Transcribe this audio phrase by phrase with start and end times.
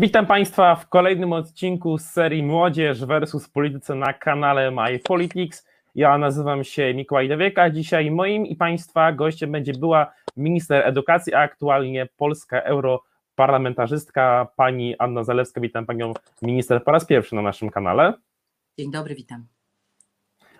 [0.00, 5.66] Witam Państwa w kolejnym odcinku z serii Młodzież versus Polityce na kanale My Politics.
[5.94, 7.70] Ja nazywam się Mikołaj Dowieka.
[7.70, 15.24] Dzisiaj moim i Państwa gościem będzie była minister edukacji, a aktualnie polska europarlamentarzystka pani Anna
[15.24, 15.60] Zalewska.
[15.60, 18.14] Witam Panią minister po raz pierwszy na naszym kanale.
[18.78, 19.46] Dzień dobry, witam.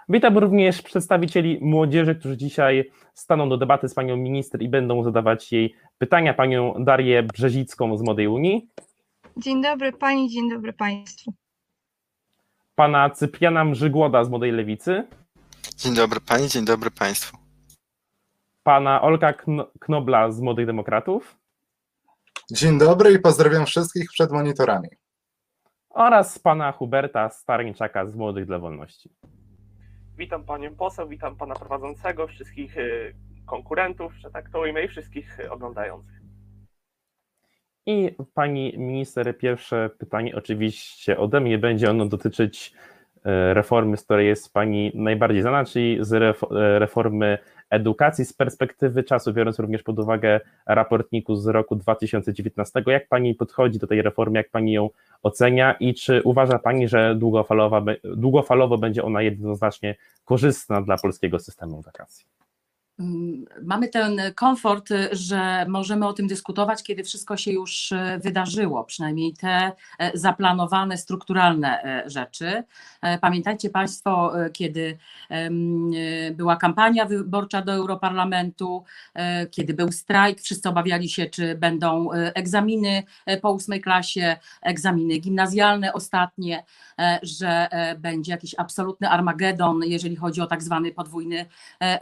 [0.09, 5.53] Witam również przedstawicieli młodzieży, którzy dzisiaj staną do debaty z Panią minister i będą zadawać
[5.53, 6.35] jej pytania.
[6.35, 8.69] Panią Darię Brzezicką z Młodej Unii.
[9.39, 11.33] Dzień dobry Pani, dzień dobry Państwu.
[12.75, 15.07] Pana Cypriana Mrzygłoda z Młodej Lewicy.
[15.77, 17.37] Dzień dobry Pani, dzień dobry Państwu.
[18.63, 19.35] Pana Olka
[19.81, 21.37] Knobla z Młodych Demokratów.
[22.51, 24.89] Dzień dobry i pozdrawiam wszystkich przed monitorami.
[25.91, 29.11] Oraz pana Huberta Starniczaka z Młodych dla Wolności.
[30.17, 33.15] Witam panią poseł, witam pana prowadzącego, wszystkich y,
[33.47, 36.18] konkurentów, że tak to ujmę, i wszystkich oglądających.
[37.89, 42.73] I pani minister, pierwsze pytanie oczywiście ode mnie będzie ono dotyczyć
[43.25, 47.39] e, reformy, z której jest pani najbardziej znana, czyli z e, reformy
[47.71, 52.83] edukacji z perspektywy czasu, biorąc również pod uwagę raportniku z roku 2019.
[52.87, 54.91] Jak pani podchodzi do tej reformy, jak pani ją
[55.23, 59.95] ocenia i czy uważa pani, że długofalowa, długofalowo będzie ona jednoznacznie
[60.25, 62.38] korzystna dla polskiego systemu edukacji?
[63.01, 68.85] Mm, mamy ten komfort, że możemy o tym dyskutować, kiedy wszystko się już e, wydarzyło,
[68.85, 72.65] przynajmniej te e, zaplanowane, strukturalne e, rzeczy.
[73.21, 74.99] Pamiętajcie Państwo, kiedy
[76.33, 78.85] była kampania wyborcza do Europarlamentu,
[79.51, 83.03] kiedy był strajk, wszyscy obawiali się, czy będą egzaminy
[83.43, 86.65] po ósmej klasie, egzaminy gimnazjalne ostatnie,
[87.23, 91.47] że będzie jakiś absolutny armagedon, jeżeli chodzi o tak zwany podwójny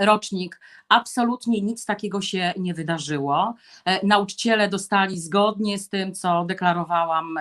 [0.01, 3.55] rocznik Absolutnie nic takiego się nie wydarzyło.
[3.85, 7.35] E, nauczyciele dostali zgodnie z tym, co deklarowałam,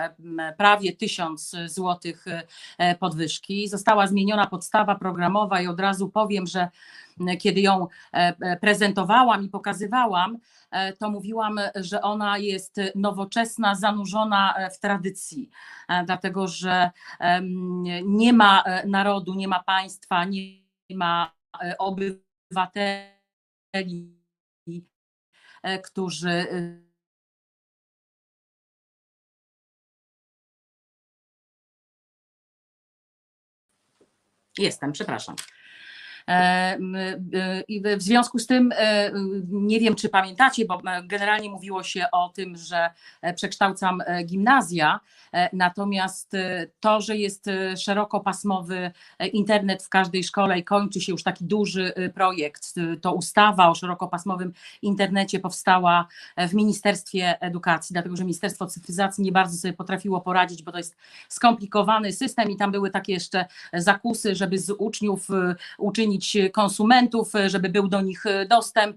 [0.58, 2.24] prawie tysiąc złotych
[2.78, 3.68] e, podwyżki.
[3.68, 6.68] Została zmieniona podstawa programowa i od razu powiem, że
[7.40, 10.38] kiedy ją e, prezentowałam i pokazywałam,
[10.98, 15.50] to mówiłam, że ona jest nowoczesna, zanurzona w tradycji,
[16.04, 16.90] dlatego że
[18.04, 20.62] nie ma narodu, nie ma państwa, nie
[20.94, 21.32] ma
[21.78, 22.26] obywateli
[22.76, 23.15] E,
[25.82, 26.86] którzy y,
[34.58, 35.36] Jestem, przepraszam.
[36.28, 36.78] E,
[37.68, 39.10] I w związku z tym e,
[39.48, 42.90] nie wiem, czy pamiętacie, bo generalnie mówiło się o tym, że
[43.34, 45.00] przekształcam gimnazja,
[45.52, 46.32] natomiast
[46.80, 48.90] to, że jest szerokopasmowy
[49.32, 54.52] internet w każdej szkole i kończy się już taki duży projekt, to ustawa o szerokopasmowym
[54.82, 56.06] internecie powstała
[56.36, 60.96] w Ministerstwie Edukacji, dlatego że Ministerstwo Cyfryzacji nie bardzo sobie potrafiło poradzić, bo to jest
[61.28, 65.28] skomplikowany system i tam były takie jeszcze zakusy, żeby z uczniów
[65.78, 66.15] uczynić
[66.52, 68.96] konsumentów, żeby był do nich dostęp,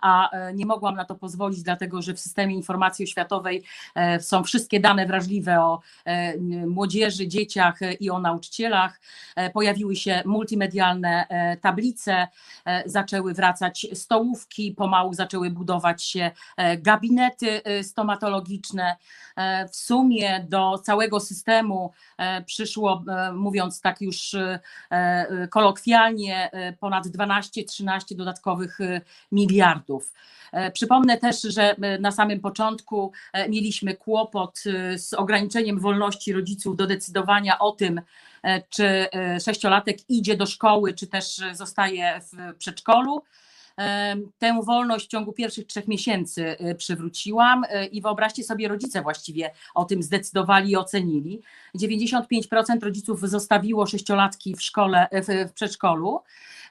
[0.00, 3.62] a nie mogłam na to pozwolić, dlatego że w systemie informacji oświatowej
[3.94, 9.00] e, są wszystkie dane wrażliwe o e, młodzieży, dzieciach i o nauczycielach.
[9.36, 11.26] E, pojawiły się multimedialne
[11.60, 12.28] tablice,
[12.86, 16.30] zaczęły wracać stołówki, pomału zaczęły budować się
[16.78, 18.96] gabinety stomatologiczne.
[19.70, 21.92] W sumie do całego systemu
[22.46, 23.04] przyszło,
[23.34, 24.36] mówiąc tak już
[25.50, 26.50] kolokwialnie,
[26.80, 29.00] ponad 12-13 dodatkowych y,
[29.32, 30.12] miliardów.
[30.52, 34.62] E, przypomnę też, że na samym początku e, mieliśmy kłopot
[34.96, 38.00] z ograniczeniem wolności rodziców do decydowania o tym,
[38.42, 39.06] e, czy
[39.44, 43.22] sześciolatek idzie do szkoły, czy też zostaje w przedszkolu.
[44.38, 50.02] Tę wolność w ciągu pierwszych trzech miesięcy przywróciłam i wyobraźcie sobie, rodzice właściwie o tym
[50.02, 51.42] zdecydowali i ocenili.
[51.78, 55.08] 95% rodziców zostawiło sześciolatki w szkole,
[55.48, 56.20] w przedszkolu.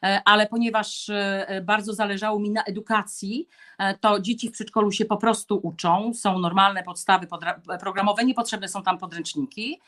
[0.03, 5.05] E, ale ponieważ e, bardzo zależało mi na edukacji, e, to dzieci w przedszkolu się
[5.05, 7.27] po prostu uczą, są normalne podstawy
[7.79, 9.79] programowe, niepotrzebne są tam podręczniki.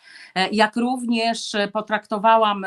[0.52, 2.66] Jak również potraktowałam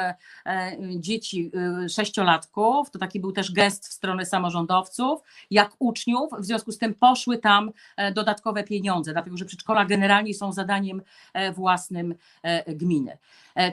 [0.97, 1.51] dzieci
[1.89, 5.21] sześciolatków, to taki był też gest w stronę samorządowców,
[5.51, 7.71] jak uczniów, w związku z tym poszły tam
[8.15, 11.03] dodatkowe pieniądze, dlatego że przedszkola generalnie są zadaniem
[11.55, 12.15] własnym
[12.67, 13.19] gminy.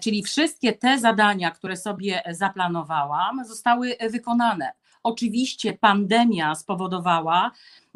[0.02, 4.74] Czyli wszystkie te zadania, które sobie zaplanowałam, zostały wykonane.
[5.04, 7.52] Oczywiście pandemia spowodowała,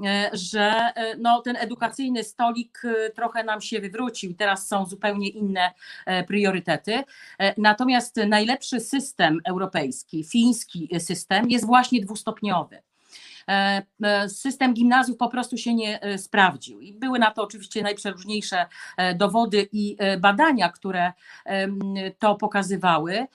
[0.05, 4.35] e, że e, no, ten edukacyjny stolik e, trochę nam się wywrócił.
[4.35, 5.71] Teraz są zupełnie inne
[6.27, 7.03] priorytety.
[7.57, 12.86] Natomiast najlepszy system europejski, fiński system jest właśnie dwustopniowy.
[13.49, 16.81] E, e, system gimnazjów po prostu się nie e, sprawdził.
[16.81, 18.65] I były na to oczywiście najprzeróżniejsze
[19.15, 21.13] dowody i badania, które
[22.19, 23.27] to pokazywały.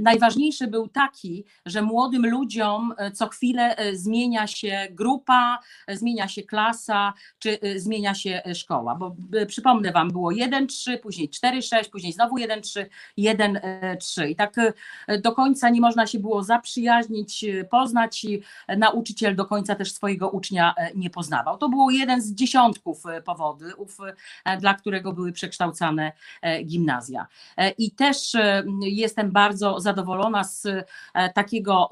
[0.00, 5.58] Najważniejszy był taki, że młodym ludziom co chwilę zmienia się grupa,
[5.88, 8.94] zmienia się klasa, czy zmienia się szkoła.
[8.94, 9.16] Bo
[9.46, 12.86] przypomnę Wam, było 1-3, później 4-6, później znowu 1-3,
[13.18, 14.28] 1-3.
[14.28, 14.54] I tak
[15.22, 18.42] do końca nie można się było zaprzyjaźnić, poznać i
[18.76, 21.58] nauczyciel do końca też swojego ucznia e, nie poznawał.
[21.58, 23.98] To było jeden z dziesiątków e, powodów,
[24.44, 26.12] e, dla którego były przekształcane
[26.64, 27.26] gimnazja.
[27.78, 28.32] I też
[28.82, 30.66] jestem bardzo zadowolona z
[31.34, 31.90] takiego,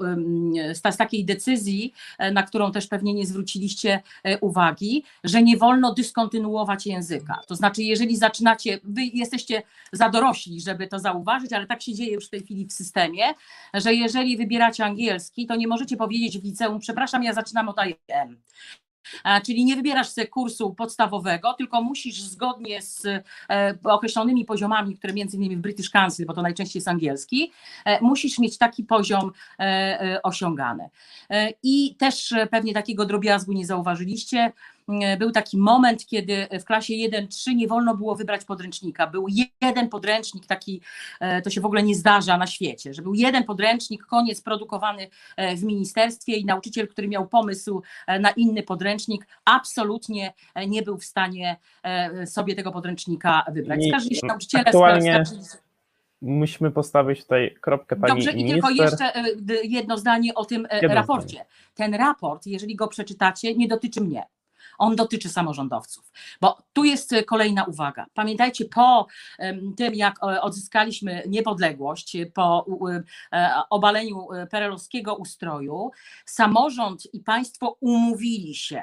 [0.72, 1.92] z, ta- z takiej decyzji,
[2.32, 4.02] na którą też pewnie nie zwróciliście
[4.40, 7.40] uwagi, że nie wolno dyskontynuować języka.
[7.46, 9.62] To znaczy, jeżeli zaczynacie, wy jesteście
[9.92, 13.22] za dorośli, żeby to zauważyć, ale tak się dzieje już w tej chwili w systemie,
[13.74, 18.42] że jeżeli wybieracie angielski, to nie możecie powiedzieć w liceum, przepraszam, ja zaczynam od IM.
[19.24, 25.12] A, Czyli nie wybierasz sobie kursu podstawowego, tylko musisz zgodnie z e, określonymi poziomami, które
[25.12, 27.52] między innymi w British Council, bo to najczęściej jest angielski,
[27.84, 30.90] e, musisz mieć taki poziom e, e, osiągany.
[31.30, 34.52] E, I też e, pewnie takiego drobiazgu nie zauważyliście.
[34.88, 39.06] E, Był taki moment, kiedy w klasie 1-3 nie wolno było wybrać podręcznika.
[39.06, 39.26] Był
[39.60, 40.80] jeden podręcznik, taki,
[41.20, 45.08] e, to się w ogóle nie zdarza na świecie, że był jeden podręcznik, koniec produkowany
[45.36, 50.82] e, w ministerstwie i nauczyciel, który miał pomysł e, na inny podręcznik, absolutnie e, nie
[50.82, 53.80] był w stanie e, sobie tego podręcznika wybrać.
[53.88, 55.42] Skarżyli się nauczyciele, aktualnie skarżyli
[56.22, 58.62] Musimy postawić tutaj kropkę pani Dobrze, i minister.
[58.62, 59.24] tylko jeszcze e,
[59.64, 61.44] jedno zdanie o tym e, Jedno raporcie.
[61.74, 64.22] Ten raport, jeżeli go przeczytacie, nie dotyczy mnie.
[64.78, 68.06] On dotyczy samorządowców, bo tu jest e, kolejna uwaga.
[68.14, 69.06] Pamiętajcie, po
[69.76, 72.66] tym, jak e, odzyskaliśmy niepodległość, po
[73.32, 75.90] e, obaleniu perelowskiego ustroju,
[76.26, 78.82] samorząd i państwo umówili się,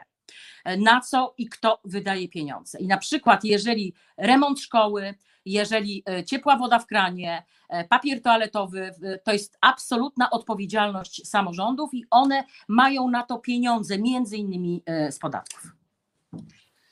[0.78, 2.80] na co i kto wydaje pieniądze.
[2.80, 5.16] I na przykład, jeżeli remont szkoły,
[5.46, 7.44] jeżeli ciepła woda w kranie,
[7.90, 8.92] papier toaletowy,
[9.24, 15.75] to jest absolutna odpowiedzialność samorządów i one mają na to pieniądze, między innymi z podatków.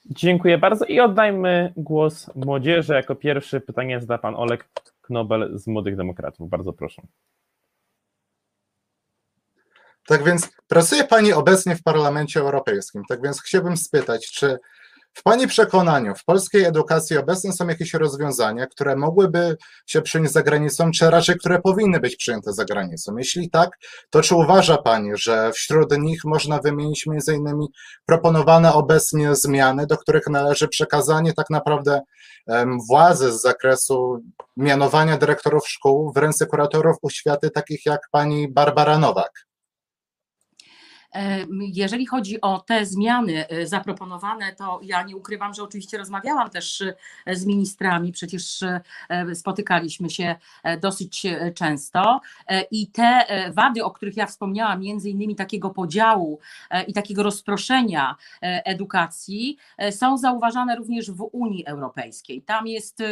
[0.06, 2.94] Dziękuję bardzo i oddajmy głos młodzieży.
[2.94, 4.70] Jako pierwszy pytanie zada pan Olek
[5.02, 6.50] Knobel z Młodych Demokratów.
[6.50, 7.02] Bardzo proszę.
[10.08, 13.04] Tak więc pracuje Pani obecnie w Parlamencie Europejskim.
[13.10, 14.60] Tak więc chciałbym spytać, czy
[15.14, 20.44] w Pani przekonaniu w polskiej edukacji obecne są jakieś rozwiązania, które mogłyby się przyjąć za
[20.44, 23.18] granicą, czy raczej które powinny być przyjęte za granicą?
[23.18, 23.70] Jeśli tak,
[24.10, 27.68] to czy uważa Pani, że wśród nich można wymienić innymi
[28.06, 32.02] proponowane obecnie zmiany, do których należy przekazanie tak naprawdę
[32.90, 34.20] władzy z zakresu
[34.58, 39.46] mianowania dyrektorów szkół w ręce kuratorów oświaty takich jak Pani Barbara Nowak?
[41.74, 46.84] Jeżeli chodzi o te zmiany e, zaproponowane, to ja nie ukrywam, że oczywiście rozmawiałam też
[47.26, 48.82] e, z ministrami, przecież e,
[49.36, 55.10] spotykaliśmy się e, dosyć e, często e, i te wady, o których ja wspomniałam, między
[55.10, 56.40] innymi takiego podziału
[56.88, 59.58] i takiego rozproszenia edukacji,
[59.92, 62.42] są zauważane również w Unii Europejskiej.
[62.42, 63.04] Tam jest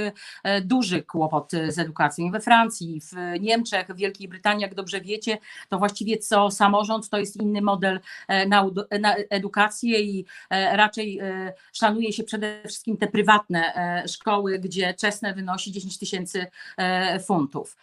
[0.62, 2.32] duży kłopot z edukacją.
[2.32, 5.38] We Francji, w Niemczech, w Wielkiej Brytanii, jak dobrze wiecie,
[5.70, 7.91] to właściwie co samorząd to jest inny model
[8.28, 13.76] e, na, ud- na edukację i e, raczej e, szanuje się przede wszystkim te prywatne
[13.76, 17.78] e, szkoły, gdzie czesne wynosi 10 tysięcy e, funtów.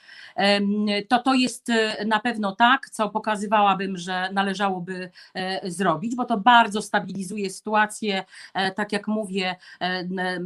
[1.09, 6.39] To to jest e, na pewno tak, co pokazywałabym, że należałoby e, zrobić, bo to
[6.39, 8.25] bardzo stabilizuje sytuację,
[8.55, 10.39] e, tak jak mówię, e, e,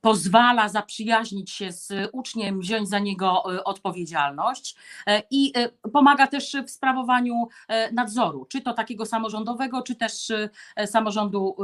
[0.00, 6.56] pozwala zaprzyjaźnić się z uczniem, wziąć za niego e, odpowiedzialność e, i e, pomaga też
[6.66, 10.30] w sprawowaniu e, nadzoru, czy to takiego samorządowego, czy też
[10.76, 11.56] e, samorządu,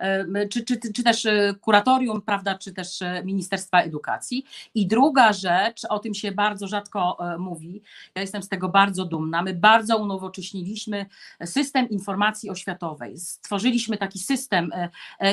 [0.00, 4.44] e, e, czy, czy, czy też e, kuratorium, prawda, czy też Ministerstwa Edukacji.
[4.74, 7.82] I druga rzecz, o tym się bardzo rzadko e, mówi,
[8.14, 11.06] ja jestem z tego bardzo dumna, my bardzo unowocześniliśmy
[11.44, 14.70] system informacji oświatowej, stworzyliśmy taki system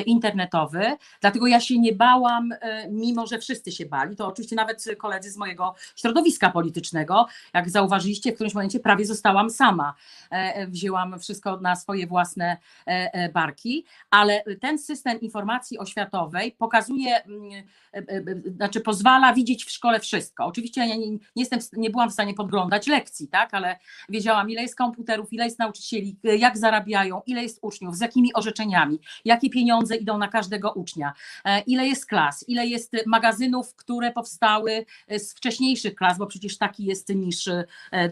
[0.06, 2.54] internetowy, dlatego ja się nie bałam,
[2.90, 8.32] mimo że wszyscy się bali, to oczywiście nawet koledzy z mojego środowiska politycznego, jak zauważyliście,
[8.32, 9.94] w którymś momencie prawie zostałam sama.
[10.30, 10.66] E,
[11.18, 17.52] wszystko na swoje własne e, e, barki, ale ten system informacji oświatowej pokazuje, mm,
[17.92, 20.46] e, znaczy pozwala widzieć w szkole wszystko.
[20.46, 24.62] Oczywiście ja nie, nie, jestem, nie byłam w stanie podglądać lekcji, tak, ale wiedziałam, ile
[24.62, 29.96] jest komputerów, ile jest nauczycieli, jak zarabiają, ile jest uczniów, z jakimi orzeczeniami, jakie pieniądze
[29.96, 31.12] idą na każdego ucznia,
[31.66, 34.86] ile jest klas, ile jest magazynów, które powstały
[35.18, 37.48] z wcześniejszych klas, bo przecież taki jest niż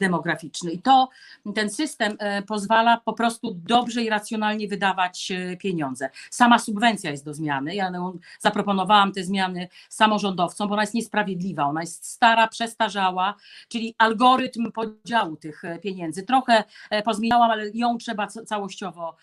[0.01, 0.73] demograficzny.
[0.73, 1.09] I to
[1.55, 6.11] ten system pozwala pozwala po prostu dobrze i racjonalnie wydawać e, pieniądze.
[6.31, 7.75] Sama subwencja jest do zmiany.
[7.75, 7.93] Ja
[8.41, 13.35] zaproponowałam te zmiany samorządowcom, bo ona jest niesprawiedliwa, ona jest stara, przestarzała,
[13.69, 16.23] czyli algorytm podziału tych e, pieniędzy.
[16.23, 19.17] Trochę e, pozmieniałam, ale ją trzeba ca- całościowo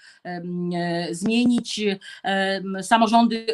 [1.11, 1.81] zmienić.
[2.81, 3.45] Samorządy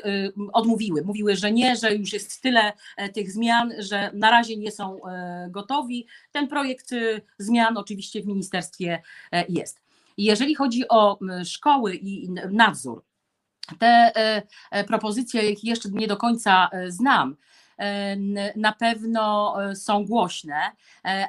[0.53, 2.73] odmówiły, mówiły, że nie, że już jest tyle
[3.13, 4.99] tych zmian, że na razie nie są
[5.49, 6.05] gotowi.
[6.31, 6.89] Ten projekt
[7.37, 9.01] zmian oczywiście w ministerstwie
[9.49, 9.81] jest.
[10.23, 13.03] Jeżeli chodzi o szkoły i nadzór,
[13.79, 17.35] te e, e, propozycje, ich jeszcze nie do końca e, znam,
[18.55, 20.71] na pewno są głośne,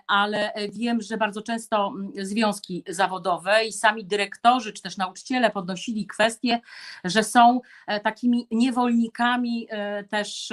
[0.06, 6.60] ale wiem, że bardzo często związki zawodowe i sami dyrektorzy czy też nauczyciele podnosili kwestię,
[7.04, 7.60] że są
[8.04, 9.68] takimi niewolnikami
[10.10, 10.52] też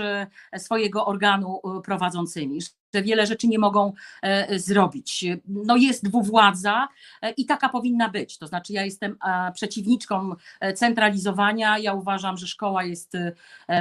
[0.58, 2.62] swojego organu prowadzącymi,
[2.93, 5.25] że wiele rzeczy nie mogą e, zrobić.
[5.48, 6.88] No jest dwuwładza
[7.22, 8.38] e, i taka powinna być.
[8.38, 9.17] To znaczy ja jestem
[9.53, 11.77] przeciwniczką e, centralizowania.
[11.77, 13.13] Ja uważam, że szkoła jest,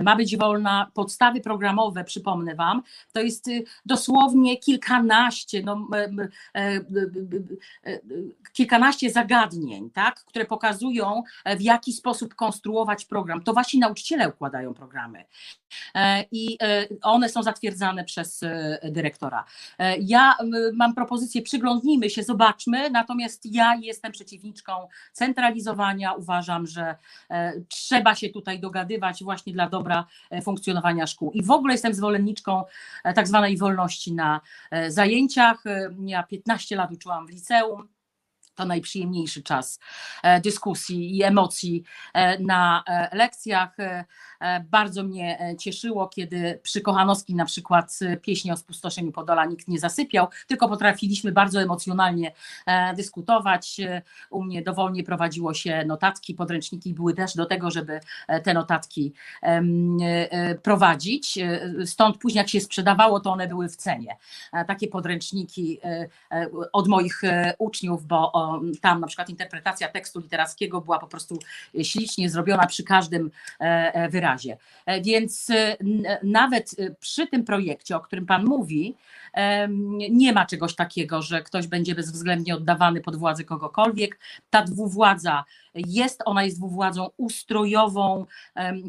[0.02, 0.90] ma być wolna.
[0.94, 3.50] Podstawy programowe, przypomnę Wam, to jest e,
[3.86, 5.88] dosłownie kilkanaście, no,
[8.52, 11.22] kilkanaście zagadnień, tak, które pokazują,
[11.56, 13.42] w jaki sposób konstruować program.
[13.42, 15.24] To wasi nauczyciele układają programy
[16.32, 16.58] i
[17.02, 19.44] one są zatwierdzane przez e, dyrektora.
[19.78, 20.36] E, Ja
[20.74, 24.72] mam propozycję, przyglądnijmy się, zobaczmy, natomiast ja jestem przeciwniczką
[25.12, 26.12] centralizowania.
[26.12, 26.96] Uważam, że
[27.30, 31.30] e, trzeba się tutaj dogadywać właśnie dla dobra e, funkcjonowania szkół.
[31.32, 32.64] I w ogóle jestem zwolenniczką
[33.14, 34.40] tak zwanej wolności na
[34.88, 35.64] zajęciach.
[36.06, 37.88] Ja 15 lat uczyłam w liceum.
[38.58, 39.80] To najprzyjemniejszy czas
[40.22, 41.82] e, dyskusji i emocji
[42.14, 43.76] e, na e, lekcjach.
[44.70, 50.26] Bardzo mnie cieszyło, kiedy przy Kochanowskim na przykład pieśni o spustoszeniu Podola nikt nie zasypiał,
[50.46, 52.32] tylko potrafiliśmy bardzo emocjonalnie
[52.96, 53.80] dyskutować.
[54.30, 58.00] U mnie dowolnie prowadziło się notatki, podręczniki były też do tego, żeby
[58.44, 59.12] te notatki
[60.62, 61.38] prowadzić.
[61.84, 64.16] Stąd później jak się sprzedawało, to one były w cenie.
[64.66, 65.80] Takie podręczniki
[66.72, 67.22] od moich
[67.58, 68.32] uczniów, bo
[68.80, 71.38] tam na przykład interpretacja tekstu literackiego była po prostu
[71.82, 73.64] ślicznie zrobiona przy każdym e,
[73.94, 74.56] e, wyrazie.
[74.86, 75.52] E, Więc
[76.22, 78.94] nawet przy tym projekcie, o którym Pan mówi,
[80.10, 84.18] nie ma czegoś takiego, że ktoś będzie bezwzględnie oddawany pod władzę kogokolwiek.
[84.50, 88.26] Ta dwuwładza jest, ona jest dwuwładzą ustrojową,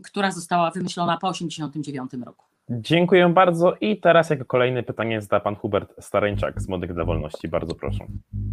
[0.03, 2.48] która została wymyślona po 1989 roku.
[2.71, 7.47] Dziękuję bardzo i teraz jako kolejne pytanie zada pan Hubert Stareńczak z Młodych dla Wolności.
[7.47, 8.05] Bardzo proszę.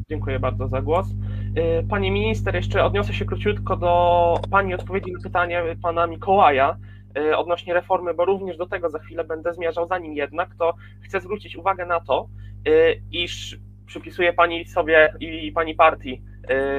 [0.09, 1.07] Dziękuję bardzo za głos.
[1.11, 6.77] Y, Pani minister, jeszcze odniosę się króciutko do Pani odpowiedzi na pytanie Pana Mikołaja
[7.19, 9.87] y, odnośnie reformy, bo również do tego za chwilę będę zmierzał.
[9.87, 12.29] Zanim jednak, to chcę zwrócić uwagę na to,
[12.69, 16.23] y, iż przypisuje Pani sobie i Pani partii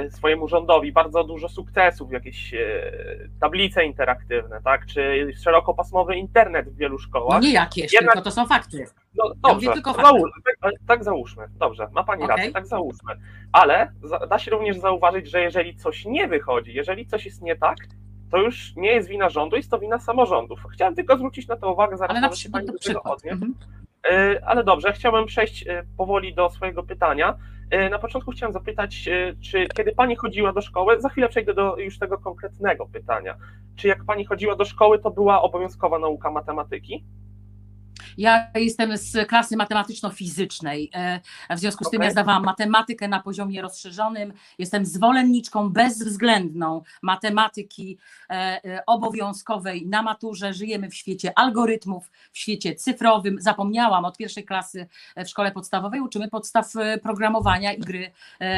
[0.09, 6.93] swojemu rządowi bardzo dużo sukcesów, jakieś y, tablice interaktywne, tak, czy szerokopasmowy internet w wielu
[6.95, 7.41] No szkołach.
[7.41, 8.85] nie jakieś, Jednak- tylko to są fakty.
[9.15, 10.07] No dobrze, tylko fakty.
[10.11, 10.31] załóż,
[10.61, 12.35] tak, tak załóżmy, dobrze, ma Pani Okej.
[12.37, 13.13] rację, tak załóżmy,
[13.51, 13.91] ale
[14.29, 17.77] da się również zauważyć, że jeżeli coś nie wychodzi, jeżeli coś jest nie tak,
[18.31, 20.59] to już nie jest wina rządu, jest to wina samorządów.
[20.73, 23.33] Chciałem tylko zwrócić na to uwagę, zaraz Ale na przykład Pani do tego odnieść.
[23.33, 23.53] Mhm.
[24.11, 25.65] Y, Ale dobrze, chciałbym przejść
[25.97, 27.37] powoli do swojego pytania.
[27.73, 31.53] Y, Na początku chciałem zapytać, y, czy kiedy Pani chodziła do szkoły, za chwilę przejdę
[31.53, 33.37] do już tego konkretnego pytania,
[33.75, 37.05] czy jak Pani chodziła do szkoły, to była obowiązkowa nauka matematyki?
[38.17, 40.89] Ja jestem z klasy matematyczno-fizycznej.
[40.93, 41.19] e,
[41.55, 42.07] W związku z tym Okej.
[42.07, 44.33] ja zdawałam matematykę na poziomie rozszerzonym.
[44.59, 47.97] Jestem zwolenniczką bezwzględną matematyki
[48.29, 50.53] e, e, obowiązkowej na maturze.
[50.53, 53.37] Żyjemy w świecie algorytmów, w świecie cyfrowym.
[53.39, 58.11] Zapomniałam od pierwszej klasy w szkole podstawowej uczymy podstaw programowania i gry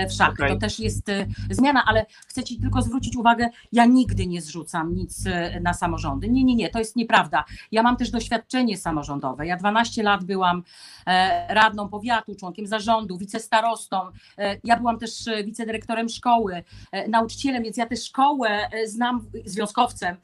[0.10, 0.34] w szachy.
[0.34, 0.50] Okej.
[0.54, 1.12] To też jest
[1.50, 5.24] zmiana, ale chcę Ci tylko zwrócić uwagę, ja nigdy nie zrzucam nic
[5.62, 6.30] na samorządy.
[6.30, 7.46] Nie, nie, nie, to jest nieprawda.
[7.72, 9.48] Ja mam też doświadczenie samorządowe.
[9.50, 10.64] Ja 12 lat byłam
[11.08, 14.02] e, radną powiatu, członkiem zarządu, wicestarostą.
[14.38, 16.64] E, Ja byłam też e, wicedyrektorem szkoły,
[17.08, 20.16] nauczycielem, więc ja tę szkołę znam, związkowcem,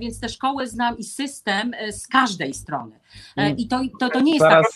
[0.00, 2.98] więc tę szkołę znam i system z każdej strony.
[3.36, 4.66] E, I to, to, to nie jest Zaraz,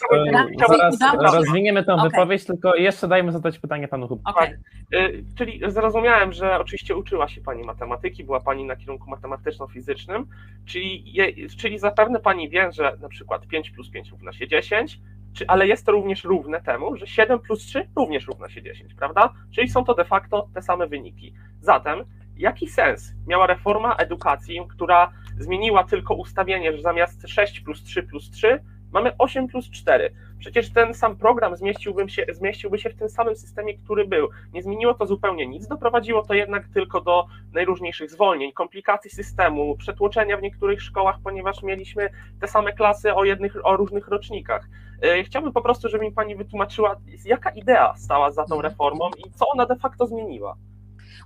[0.98, 1.16] tak.
[1.16, 2.10] zaraz się- rozwiniemy tę Okej.
[2.10, 4.36] wypowiedź, tylko jeszcze dajmy zadać pytanie panu Hubert.
[4.36, 4.54] Okej.
[4.94, 10.26] Y, Czyli zrozumiałem, że oczywiście uczyła się Pani matematyki, była Pani na kierunku matematyczno-fizycznym,
[10.66, 15.00] czyli, je, czyli zapewne Pani wie, że na przykład 5 plus 5 równa się 10,
[15.32, 18.94] czy, ale jest to również równe temu, że 7 plus 3 również równa się 10,
[18.94, 19.32] prawda?
[19.50, 21.34] Czyli są to de facto te same wyniki.
[21.60, 22.04] Zatem
[22.36, 28.30] jaki sens miała reforma edukacji, która zmieniła tylko ustawienie, że zamiast 6 plus 3 plus
[28.30, 28.60] 3
[28.92, 30.14] mamy 8 plus 4?
[30.38, 34.28] Przecież ten sam program zmieściłby się, zmieściłby się w tym samym systemie, który był.
[34.52, 40.36] Nie zmieniło to zupełnie nic, doprowadziło to jednak tylko do najróżniejszych zwolnień, komplikacji systemu, przetłoczenia
[40.36, 44.68] w niektórych szkołach, ponieważ mieliśmy te same klasy o, jednych, o różnych rocznikach.
[45.02, 49.30] E, chciałbym po prostu, żeby mi Pani wytłumaczyła, jaka idea stała za tą reformą i
[49.30, 50.56] co ona de facto zmieniła.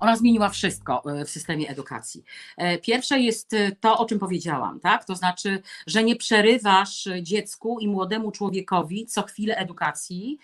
[0.02, 2.24] Ona zmieniła wszystko e, w systemie edukacji.
[2.56, 5.04] E, pierwsze jest e, to, o czym powiedziałam, tak?
[5.04, 10.38] To znaczy, że nie przerywasz dziecku i młodemu człowiekowi co chwilę edukacji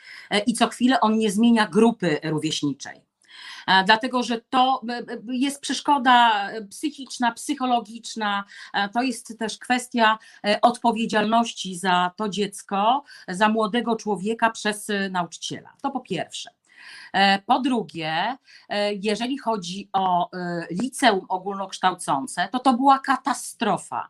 [0.46, 3.08] i co chwilę on nie zmienia grupy rówieśniczej
[3.86, 4.82] dlatego że to
[5.28, 8.44] jest przeszkoda psychiczna, psychologiczna,
[8.94, 10.18] to jest też kwestia
[10.62, 15.72] odpowiedzialności za to dziecko, za młodego człowieka przez nauczyciela.
[15.82, 16.50] To po pierwsze.
[17.12, 18.36] E, po drugie,
[18.68, 24.08] e, jeżeli chodzi o e, liceum ogólnokształcące, to to była katastrofa.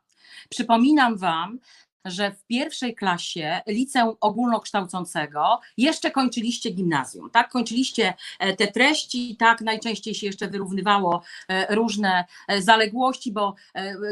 [0.49, 1.59] Przypominam Wam,
[2.05, 7.51] że w pierwszej klasie liceum ogólnokształcącego jeszcze kończyliście gimnazjum, tak?
[7.51, 8.15] Kończyliście
[8.59, 9.61] te treści, tak?
[9.61, 11.23] Najczęściej się jeszcze wyrównywało
[11.69, 12.25] różne
[12.59, 13.55] zaległości, bo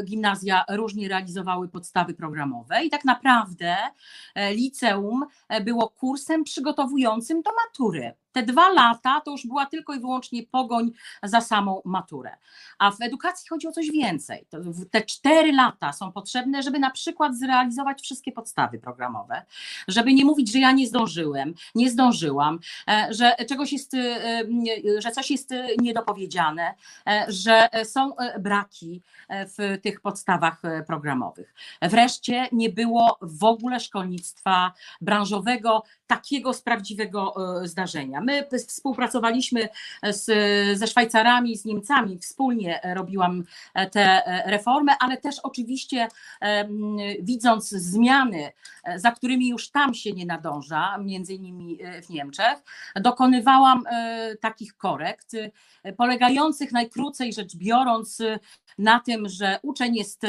[0.05, 3.77] gimnazja różnie realizowały podstawy programowe i tak naprawdę
[4.51, 5.25] liceum
[5.61, 10.91] było kursem przygotowującym do matury te dwa lata to już była tylko i wyłącznie pogoń
[11.23, 12.37] za samą maturę.
[12.79, 14.47] A w edukacji chodzi o coś więcej.
[14.91, 19.45] Te cztery lata są potrzebne, żeby na przykład zrealizować wszystkie podstawy programowe,
[19.87, 24.43] żeby nie mówić, że ja nie zdążyłem, nie zdążyłam, e, że czegoś jest, e,
[24.97, 26.73] że coś jest niedopowiedziane,
[27.07, 31.53] e, że są braki w tych podstawach programowych.
[31.81, 38.21] Wreszcie nie było w ogóle szkolnictwa branżowego, takiego z prawdziwego zdarzenia.
[38.21, 39.69] My współpracowaliśmy
[40.03, 40.25] z,
[40.79, 43.43] ze Szwajcarami, z Niemcami, wspólnie robiłam
[43.73, 46.07] e, te e, reformy, ale też oczywiście
[47.21, 48.51] widząc zmiany,
[48.83, 52.63] e, za którymi już tam się nie nadąża, między innymi w Niemczech,
[52.95, 53.83] dokonywałam
[54.41, 55.31] takich korekt,
[55.97, 58.21] polegających najkrócej rzecz biorąc
[58.77, 60.21] na tym, że uczeń jest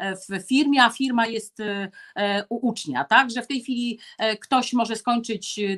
[0.00, 1.58] w firmie, a firma jest
[2.48, 3.98] u ucznia, tak, że w tej chwili
[4.40, 5.25] ktoś może skończyć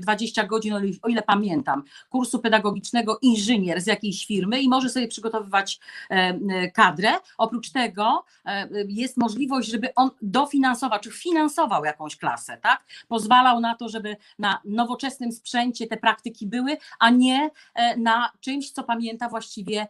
[0.00, 5.80] 20 godzin, o ile pamiętam, kursu pedagogicznego inżynier z jakiejś firmy i może sobie przygotowywać
[6.10, 7.10] e, e, kadrę.
[7.38, 12.84] Oprócz tego e, jest możliwość, żeby on dofinansował, czy finansował jakąś klasę, tak?
[13.08, 17.50] Pozwalał na to, żeby na nowoczesnym sprzęcie te praktyki były, a nie
[17.96, 19.86] na czymś, co pamięta właściwie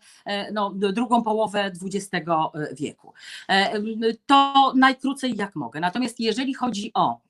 [0.52, 2.26] no, drugą połowę XX
[2.72, 3.12] wieku.
[4.26, 5.80] To najkrócej jak mogę.
[5.80, 7.20] Natomiast jeżeli chodzi o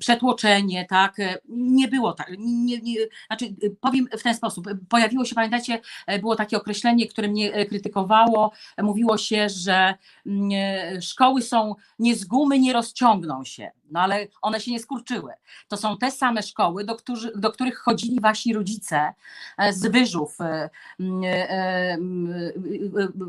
[0.00, 1.16] przetłoczenie, tak,
[1.48, 5.80] nie było tak, nie, nie, znaczy powiem w ten sposób, pojawiło się, pamiętacie,
[6.20, 9.94] było takie określenie, które mnie e, krytykowało, mówiło się, że
[10.26, 14.80] mm, e, szkoły są nie z gumy, nie rozciągną się, no ale one się nie
[14.80, 15.32] skurczyły.
[15.68, 19.14] To są te same szkoły, do, którzy, do których chodzili wasi rodzice
[19.58, 20.36] e, z wyżów,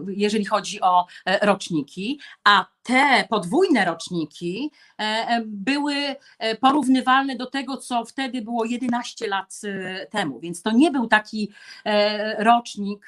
[0.08, 1.06] jeżeli chodzi o
[1.41, 4.71] roczniki, a te podwójne roczniki
[5.45, 5.95] były
[6.62, 9.62] porównywalne do tego, co wtedy było 11 lat
[10.10, 11.52] temu, więc to nie był taki
[11.86, 13.08] e, rocznik,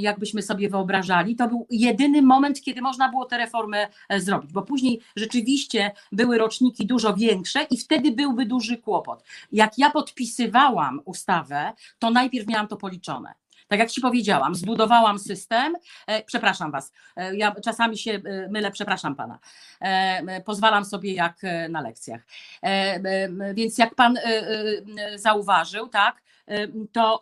[0.00, 1.36] jakbyśmy sobie wyobrażali.
[1.36, 6.38] To był jedyny moment, kiedy można było tę reformę e, zrobić, bo później rzeczywiście były
[6.44, 9.24] roczniki dużo większe i wtedy byłby duży kłopot.
[9.52, 13.34] Jak ja podpisywałam ustawę, to najpierw miałam to policzone.
[13.68, 15.76] Tak jak Ci powiedziałam, zbudowałam system,
[16.06, 19.38] e, przepraszam Was, e, ja czasami się e, mylę, przepraszam Pana,
[20.44, 21.36] pozwalam sobie jak
[21.68, 22.26] na lekcjach.
[23.54, 24.18] Więc jak Pan
[25.16, 26.22] zauważył, tak,
[26.92, 27.20] to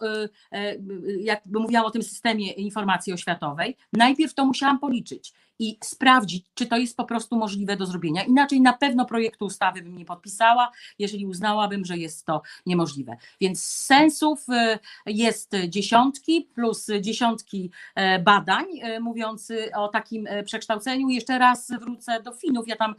[1.21, 6.77] jak mówiłam o tym systemie informacji oświatowej, najpierw to musiałam policzyć i sprawdzić, czy to
[6.77, 8.23] jest po prostu możliwe do zrobienia.
[8.23, 13.17] Inaczej na pewno projektu ustawy bym nie podpisała, jeżeli uznałabym, że jest to niemożliwe.
[13.41, 21.09] Więc sensów y, jest dziesiątki plus dziesiątki e, badań e, mówiąc o takim e, przekształceniu.
[21.09, 22.69] Jeszcze raz wrócę do Finów.
[22.69, 22.95] Ja tam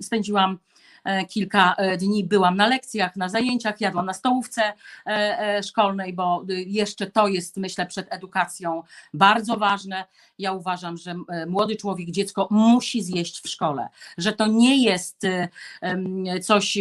[0.00, 0.58] spędziłam
[1.28, 4.72] kilka dni byłam na lekcjach, na zajęciach, jadłam na stołówce
[5.66, 8.82] szkolnej, bo jeszcze to jest, myślę, przed edukacją
[9.14, 10.04] bardzo ważne.
[10.38, 11.14] Ja uważam, że
[11.64, 15.26] młody człowiek, dziecko musi zjeść w szkole, że to nie jest
[16.42, 16.78] coś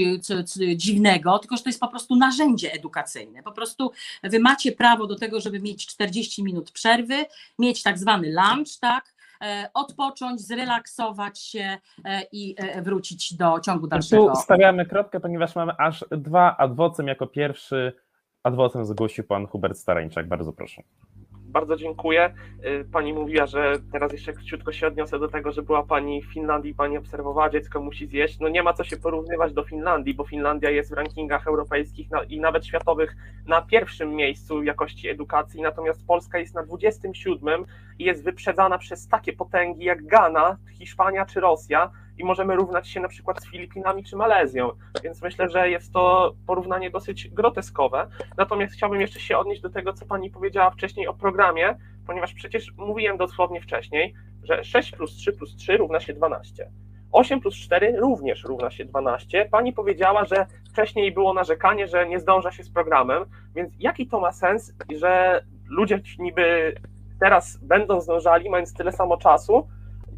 [0.76, 3.44] dziwnego, tylko że to jest po prostu narzędzie edukacyjne.
[3.44, 3.92] Po prostu
[4.24, 7.26] wy macie prawo do tego, żeby mieć 40 minut przerwy,
[7.60, 9.14] mieć tak zwany lunch, tak?
[9.42, 14.30] E, odpocząć, zrelaksować się e, i e, wrócić do ciągu dalszego.
[14.30, 17.08] Tu stawiamy kropkę, ponieważ mamy aż dwa adwocem.
[17.08, 17.94] Jako pierwszy
[18.44, 20.28] adwocem zgłosił pan Hubert Starańczak.
[20.28, 20.84] Bardzo proszę.
[21.54, 22.34] Bardzo dziękuję.
[22.66, 26.34] Y, Pani mówiła, że teraz jeszcze króciutko się odniosę do tego, że była Pani w
[26.34, 28.40] Finlandii, Pani obserwowała, dziecko musi zjeść.
[28.40, 32.40] No nie ma co się porównywać do Finlandii, bo Finlandia jest w rankingach europejskich i
[32.40, 33.16] nawet światowych
[33.48, 37.66] na pierwszym miejscu jakości edukacji, natomiast Polska jest na 27
[38.00, 43.00] i jest wyprzedzana przez takie potęgi jak Ghana, Hiszpania czy Rosja i możemy równać się
[43.00, 44.72] na przykład z Filipinami czy Malezją,
[45.04, 48.08] więc myślę, że jest to porównanie dosyć groteskowe.
[48.38, 51.76] Natomiast chciałbym jeszcze się odnieść do tego, co Pani powiedziała wcześniej o programie,
[52.08, 56.72] ponieważ przecież mówiłem dosłownie wcześniej, że 6 plus 3 plus 3 równa się 12.
[57.12, 59.46] 8 plus 4 również równa się 12.
[59.52, 64.20] Pani powiedziała, że wcześniej było narzekanie, że nie zdąża się z programem, więc jaki to
[64.20, 66.76] ma sens, że ludzie niby
[67.20, 69.68] teraz będą zdążali, mając tyle samo czasu,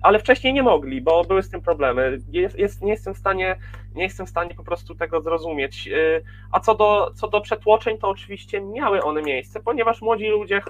[0.05, 2.17] ale wcześniej nie mogli, bo były z tym problemy.
[2.31, 3.55] Jest, jest, nie, jestem w stanie,
[3.95, 5.87] nie jestem w stanie po prostu tego zrozumieć.
[5.87, 10.61] Yy, A co do, co do przetłoczeń, to oczywiście miały one miejsce, ponieważ młodzi ludzie,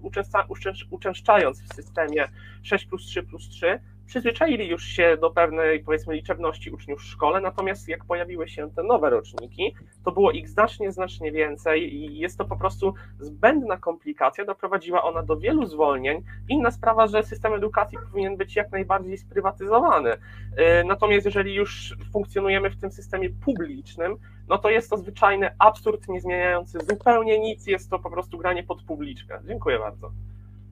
[0.00, 2.28] uczęszcza, uczęsz- uczęszczając w systemie
[2.62, 3.80] 6 plus 3 plus 3,
[4.12, 8.82] przyzwyczaili już się do pewnej, powiedzmy, liczebności uczniów w szkole, natomiast jak pojawiły się te
[8.82, 14.44] nowe roczniki, to było ich znacznie, znacznie więcej i jest to po prostu zbędna komplikacja,
[14.44, 16.22] doprowadziła ona do wielu zwolnień.
[16.48, 20.10] Inna sprawa, że system edukacji powinien być jak najbardziej sprywatyzowany.
[20.10, 24.16] Yy, Natomiast jeżeli już funkcjonujemy w tym systemie publicznym,
[24.48, 28.62] no to jest to zwyczajny absurd, nie zmieniający zupełnie nic, jest to po prostu granie
[28.62, 29.40] pod publiczkę.
[29.46, 30.10] Dziękuję bardzo.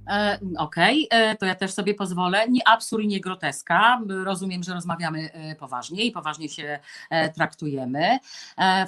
[0.09, 2.49] E, Okej, e, to ja też sobie pozwolę.
[2.49, 4.01] Nie absurd nie groteska.
[4.25, 6.79] Rozumiem, że rozmawiamy e, poważnie i poważnie się
[7.35, 8.19] traktujemy.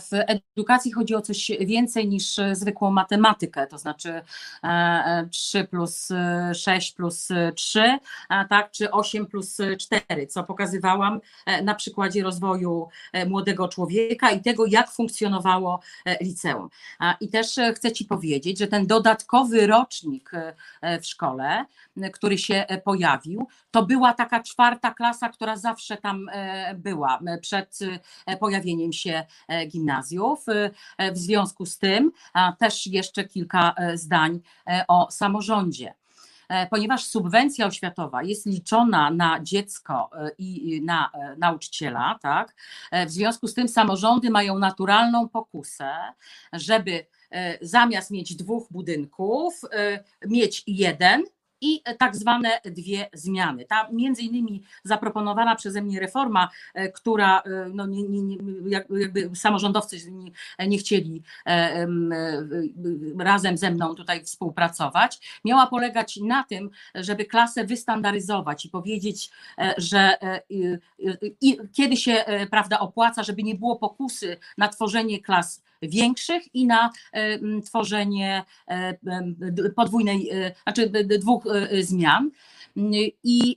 [0.00, 0.08] W
[0.56, 4.22] edukacji chodzi o coś więcej niż zwykłą matematykę, to znaczy e,
[4.64, 7.98] e, 3 plus e, 6 plus e, 3,
[8.28, 11.20] a tak, czy 8 plus 4, co pokazywałam
[11.62, 12.88] na przykładzie rozwoju
[13.26, 15.80] młodego człowieka i tego, jak funkcjonowało
[16.20, 16.68] liceum.
[17.20, 20.30] I też chcę Ci powiedzieć, że ten dodatkowy rocznik
[21.02, 21.64] w szkole,
[21.96, 27.20] m, który się e, pojawił, to była taka czwarta klasa, która zawsze tam e, była
[27.40, 27.78] przed
[28.26, 29.24] e, pojawieniem się
[29.68, 30.44] gimnazjów.
[30.98, 32.12] E, W związku z tym
[32.58, 34.40] też jeszcze kilka zdań
[34.88, 35.94] o samorządzie.
[36.70, 42.54] Ponieważ subwencja oświatowa jest liczona na dziecko i na nauczyciela, tak?
[43.06, 45.92] W związku z tym samorządy mają naturalną pokusę,
[46.52, 47.06] żeby
[47.60, 51.24] zamiast mieć dwóch budynków, e, mieć jeden
[51.64, 53.64] i tak zwane dwie zmiany.
[53.64, 58.86] Ta między innymi zaproponowana przeze mnie reforma, e, która e, no nie, nie, nie, jak-
[58.90, 60.32] jakby samorządowcy nie,
[60.68, 62.46] nie chcieli e, em, e,
[63.18, 69.74] razem ze mną tutaj współpracować, miała polegać na tym, żeby klasę wystandaryzować i powiedzieć, e,
[69.78, 70.78] że e, i-
[71.40, 76.66] i- kiedy się e, prawda opłaca, żeby nie było pokusy na tworzenie klas większych i
[76.66, 78.98] na e, tworzenie e,
[79.76, 81.44] podwójnej, e, znaczy dwóch
[81.80, 82.30] zmian.
[83.24, 83.56] I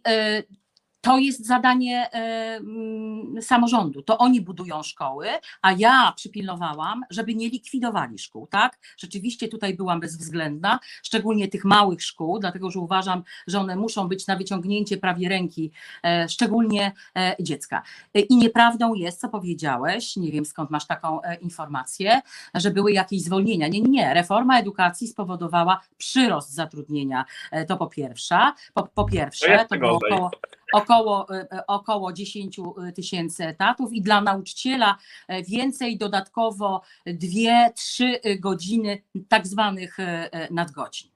[1.06, 2.18] to jest zadanie e,
[2.56, 4.02] mm, samorządu.
[4.02, 5.28] To oni budują szkoły,
[5.62, 8.80] a ja przypilnowałam, żeby nie likwidowali szkół, tak?
[8.98, 14.28] Rzeczywiście tutaj byłam bezwzględna, szczególnie tych małych szkół, dlatego że uważam, że one muszą być
[14.28, 15.72] na wyciągnięcie prawie ręki,
[16.04, 17.82] e, szczególnie e, dziecka.
[18.14, 22.22] I nieprawdą jest, co powiedziałeś, nie wiem skąd masz taką informację,
[22.54, 23.68] że były jakieś zwolnienia.
[23.68, 24.14] Nie, nie.
[24.14, 27.26] Reforma edukacji spowodowała przyrost zatrudnienia.
[27.68, 28.52] To po pierwsze.
[28.74, 30.32] Po, po To pierwsze, jest to było około,
[30.74, 32.60] około, e, e, około 10
[32.96, 34.98] tysięcy etatów i dla nauczyciela
[35.28, 41.12] e, więcej dodatkowo 2-3 godziny tak zwanych e, e, nadgodzin.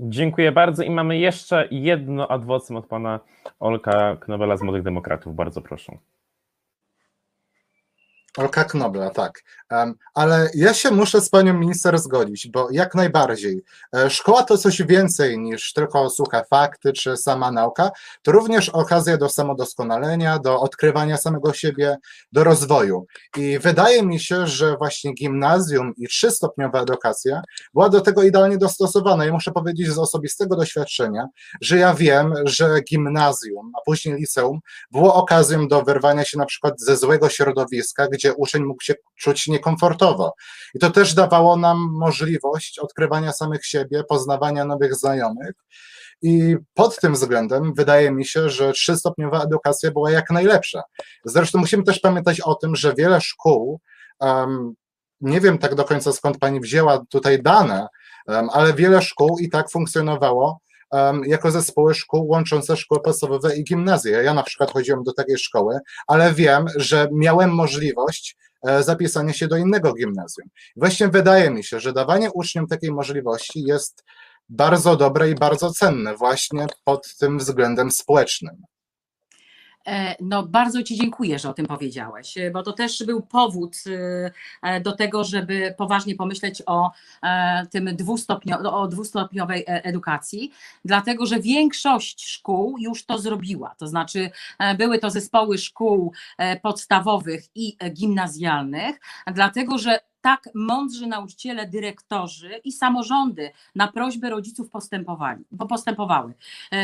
[0.00, 3.20] Dziękuję bardzo i mamy jeszcze jedno adwocem od pana
[3.60, 5.34] Olka Knobela z Młodych Demokratów.
[5.34, 5.98] Bardzo proszę.
[8.38, 9.42] Olka Knobla, tak.
[10.14, 13.62] Ale ja się muszę z panią minister zgodzić, bo jak najbardziej.
[13.96, 17.90] e, Szkoła to coś więcej niż tylko suche fakty czy sama nauka.
[18.22, 21.96] To również okazja do samodoskonalenia, do odkrywania samego siebie,
[22.32, 23.06] do rozwoju.
[23.36, 27.42] I wydaje mi się, że właśnie gimnazjum i trzystopniowa edukacja
[27.74, 29.26] była do tego idealnie dostosowana.
[29.26, 31.28] I muszę powiedzieć z osobistego doświadczenia,
[31.60, 36.80] że ja wiem, że gimnazjum, a później liceum było okazją do wyrwania się na przykład
[36.80, 40.34] ze złego środowiska, gdzie uczeń mógł się czuć niekomfortowo.
[40.74, 45.52] I to też dawało nam możliwość odkrywania samych siebie, poznawania nowych znajomych.
[46.22, 50.82] I pod tym względem wydaje mi się, że trzystopniowa edukacja była jak najlepsza.
[51.24, 53.80] Zresztą musimy też pamiętać o tym, że wiele szkół,
[54.20, 54.74] um,
[55.20, 57.86] nie wiem tak do końca skąd pani wzięła tutaj dane,
[58.26, 60.58] um, ale wiele szkół i tak funkcjonowało
[61.26, 64.12] jako zespoły szkół łączące szkoły podstawowe i gimnazje.
[64.12, 69.48] Ja na przykład chodziłem do takiej szkoły, ale wiem, że miałem możliwość e, zapisanie się
[69.48, 70.48] do innego gimnazjum.
[70.76, 74.04] Właśnie wydaje mi się, że dawanie uczniom takiej możliwości jest
[74.48, 78.62] bardzo dobre i bardzo cenne właśnie pod tym względem społecznym.
[79.86, 83.76] E, No, bardzo Ci dziękuję, że o tym powiedziałeś, e, bo to też był powód
[84.62, 86.90] e, do tego, żeby poważnie pomyśleć o
[87.70, 90.52] tym dwustopnio, o dwustopniowej edukacji,
[90.84, 93.74] dlatego że większość szkół już to zrobiła.
[93.78, 94.30] To znaczy,
[94.78, 96.12] były to zespoły szkół
[96.62, 105.44] podstawowych i gimnazjalnych, dlatego że tak mądrzy nauczyciele, dyrektorzy i samorządy na prośbę rodziców postępowali,
[105.50, 106.34] bo postępowały.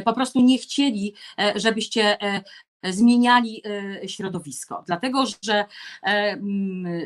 [0.04, 1.14] Po prostu nie chcieli,
[1.56, 2.18] żebyście
[2.82, 3.62] zmieniali
[4.02, 5.64] e, środowisko, dlatego że
[6.02, 6.36] e,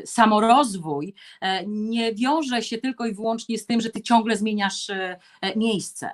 [0.05, 4.91] samorozwój e, nie wiąże się tylko i wyłącznie z tym, że ty ciągle zmieniasz
[5.55, 6.09] miejsce.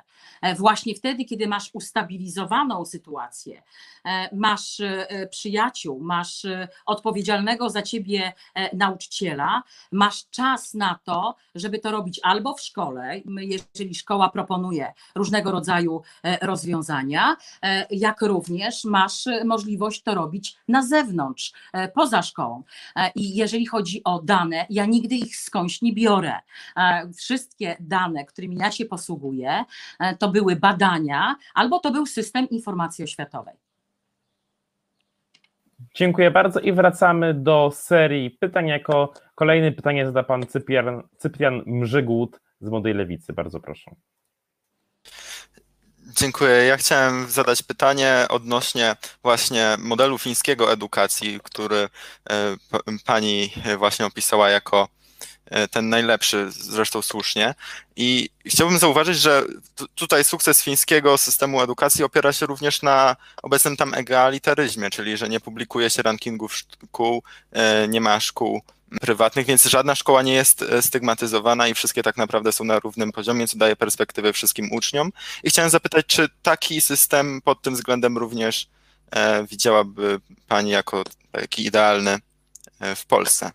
[0.57, 3.63] Właśnie wtedy, kiedy masz ustabilizowaną sytuację,
[4.31, 4.81] masz
[5.29, 6.45] przyjaciół, masz
[6.85, 8.33] odpowiedzialnego za ciebie
[8.73, 15.51] nauczyciela, masz czas na to, żeby to robić albo w szkole, jeżeli szkoła proponuje różnego
[15.51, 16.01] rodzaju
[16.41, 17.37] rozwiązania,
[17.89, 22.63] jak również masz możliwość to robić na zewnątrz, e, poza szkołą.
[22.95, 26.33] E, I jeżeli chodzi o dane, ja nigdy ich skądś nie biorę.
[26.77, 29.63] E, Wszystkie dane, którymi ja się posługuję,
[30.19, 33.55] to były badania albo to był system informacji oświatowej.
[35.95, 38.67] Dziękuję bardzo i wracamy do serii pytań.
[38.67, 43.33] Jako kolejne pytanie zada pan Cyprian, Cyprian Mrzygłód z Młodej Lewicy.
[43.33, 43.91] Bardzo proszę.
[46.15, 46.51] Dziękuję.
[46.65, 51.89] Ja chciałem zadać pytanie odnośnie właśnie modelu fińskiego edukacji, który
[52.29, 52.55] e,
[53.05, 54.87] pani właśnie opisała jako
[55.45, 57.55] e, ten najlepszy, zresztą słusznie.
[57.95, 59.43] I chciałbym zauważyć, że
[59.75, 65.29] tu- tutaj sukces fińskiego systemu edukacji opiera się również na obecnym tam egalitaryzmie, czyli że
[65.29, 68.61] nie publikuje się rankingów szkół, e, nie ma szkół
[68.99, 73.11] prywatnych, więc żadna szkoła nie jest e, stygmatyzowana i wszystkie tak naprawdę są na równym
[73.11, 75.11] poziomie, co daje perspektywę wszystkim uczniom.
[75.43, 78.67] I chciałem zapytać, czy taki system pod tym względem również
[79.11, 82.19] e, widziałaby Pani jako taki idealny
[82.79, 83.51] e, w Polsce?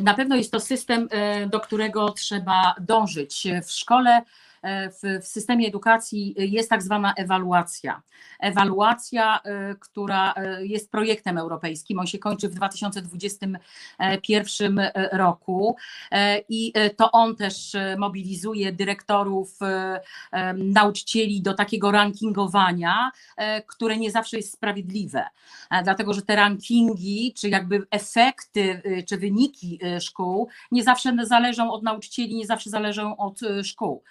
[0.00, 1.08] Na pewno jest to system,
[1.50, 3.46] do którego trzeba dążyć.
[3.66, 4.22] W szkole,
[4.64, 8.02] w, w systemie edukacji jest tak zwana ewaluacja.
[8.40, 14.80] Ewaluacja, e, która e, jest projektem europejskim, on się kończy w 2021
[15.12, 15.76] roku
[16.10, 20.00] e, i e, to on też e, mobilizuje dyrektorów, e,
[20.32, 25.24] e, nauczycieli do takiego rankingowania, e, które nie zawsze jest sprawiedliwe
[25.70, 31.82] e, dlatego że te rankingi, czy jakby efekty, czy wyniki szkół nie zawsze zależą od
[31.82, 34.02] nauczycieli, nie zawsze zależą od szkół.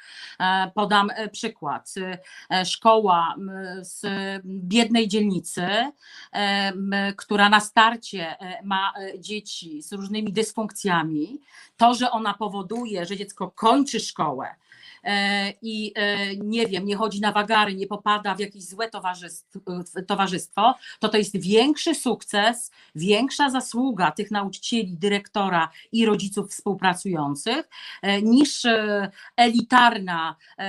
[0.43, 1.93] E, Podam e, przykład.
[2.51, 3.35] E, Szkoła
[3.81, 4.05] z
[4.45, 5.67] biednej dzielnicy,
[7.17, 11.41] która na starcie ma dzieci z różnymi dysfunkcjami,
[11.77, 14.55] to, że ona powoduje, że dziecko kończy szkołę,
[15.61, 18.89] i e, nie wiem, nie chodzi na wagary, nie popada w jakieś złe
[20.07, 27.69] towarzystwo, to to jest większy sukces, większa zasługa tych nauczycieli, dyrektora i rodziców współpracujących
[28.01, 30.61] e, niż e, elitarna e,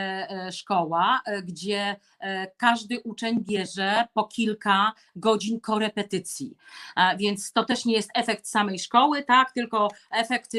[0.47, 6.57] e, szkoła, e, gdzie e, każdy uczeń bierze po kilka godzin korepetycji.
[6.97, 10.53] E, Więc to też nie jest efekt samej szkoły, tak, tylko efekt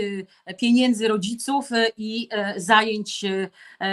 [0.59, 3.44] pieniędzy rodziców i e, zajęć e,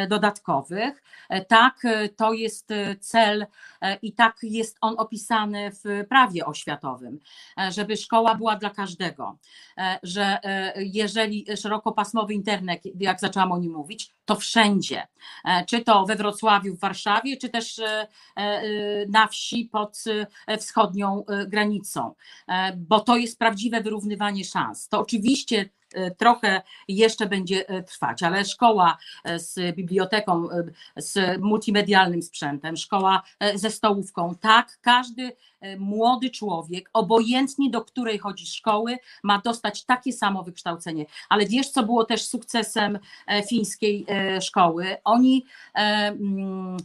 [0.08, 1.02] dodatkowych.
[1.28, 3.46] E, Tak, e, to jest e, cel
[3.80, 7.18] e, i tak jest on opisany w prawie oświatowym,
[7.60, 9.38] e, żeby szkoła była dla każdego,
[9.78, 15.06] e, że e, jeżeli szerokopasmowy internet, jak zaczęłam o nim mówić, to wszędzie,
[15.44, 18.62] E, czy to we Wrocławiu, w Warszawie, czy też e, e, e,
[19.08, 20.04] na wsi pod
[20.46, 22.14] e, wschodnią e, granicą,
[22.48, 24.88] E, bo to jest prawdziwe wyrównywanie szans.
[24.88, 25.68] To oczywiście e,
[26.18, 30.64] trochę jeszcze będzie e, trwać, ale szkoła e, z biblioteką, e,
[30.96, 38.18] z multimedialnym sprzętem, szkoła e, ze stołówką, tak, każdy e, młody człowiek, obojętnie do której
[38.18, 41.06] chodzi szkoły, ma dostać takie samo wykształcenie.
[41.28, 44.96] Ale wiesz, co było też sukcesem e, fińskiej e, szkoły?
[45.04, 46.76] Oni e, mm,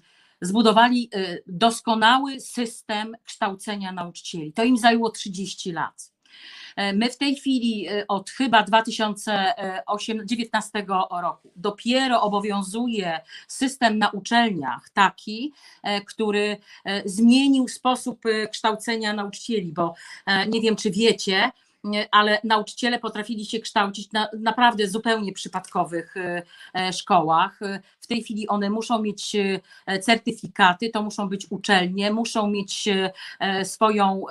[0.42, 4.54] zbudowali e, doskonały system kształcenia nauczycieli.
[4.54, 6.17] To im zajęło 30 lat.
[6.78, 10.86] E, My w tej chwili e, od chyba 2019
[11.22, 16.58] roku dopiero obowiązuje system na uczelniach taki, e, który
[17.06, 19.94] zmienił sposób kształcenia nauczycieli, bo
[20.48, 21.52] nie wiem czy wiecie,
[22.12, 26.16] ale nauczyciele potrafili się kształcić na naprawdę zupełnie przypadkowych
[26.94, 27.60] szkołach.
[28.08, 29.36] W tej chwili one muszą mieć
[29.86, 32.88] e, certyfikaty, to muszą być uczelnie, muszą mieć
[33.40, 34.24] e, swoją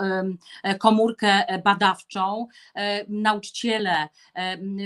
[0.62, 2.48] e, komórkę badawczą.
[3.08, 4.08] Nauczyciele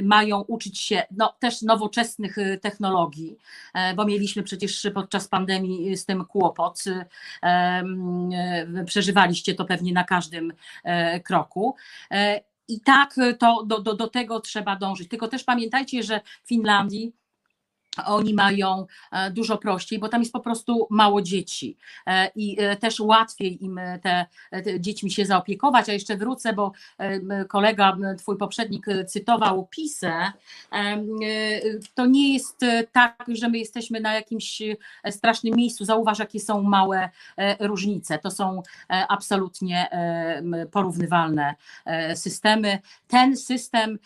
[0.02, 3.38] mają uczyć się no, też nowoczesnych technologii,
[3.96, 6.84] bo mieliśmy przecież podczas pandemii z tym kłopot.
[8.86, 10.52] Przeżywaliście to pewnie na każdym
[11.24, 11.76] kroku.
[12.68, 15.08] I tak to do, do, do tego trzeba dążyć.
[15.08, 17.19] Tylko też pamiętajcie, że w Finlandii
[18.06, 22.76] oni mają e, dużo prościej, bo tam jest po prostu mało dzieci e, i e,
[22.76, 25.88] też łatwiej im te, te dziećmi się zaopiekować.
[25.88, 26.72] A jeszcze wrócę, bo
[27.48, 30.32] kolega, twój poprzednik cytował PISę.
[31.94, 32.60] To nie jest
[32.92, 34.62] tak, że my jesteśmy na jakimś
[35.10, 35.84] strasznym miejscu.
[35.84, 37.08] Zauważ, jakie są małe
[37.60, 38.18] różnice.
[38.18, 39.88] To są absolutnie
[40.70, 41.54] porównywalne
[42.14, 42.78] systemy.
[43.08, 43.98] Ten system,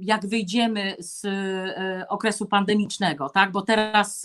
[0.00, 1.26] jak wyjdziemy z
[2.08, 3.52] okresu pandemicznego, tak?
[3.52, 4.22] Bo teraz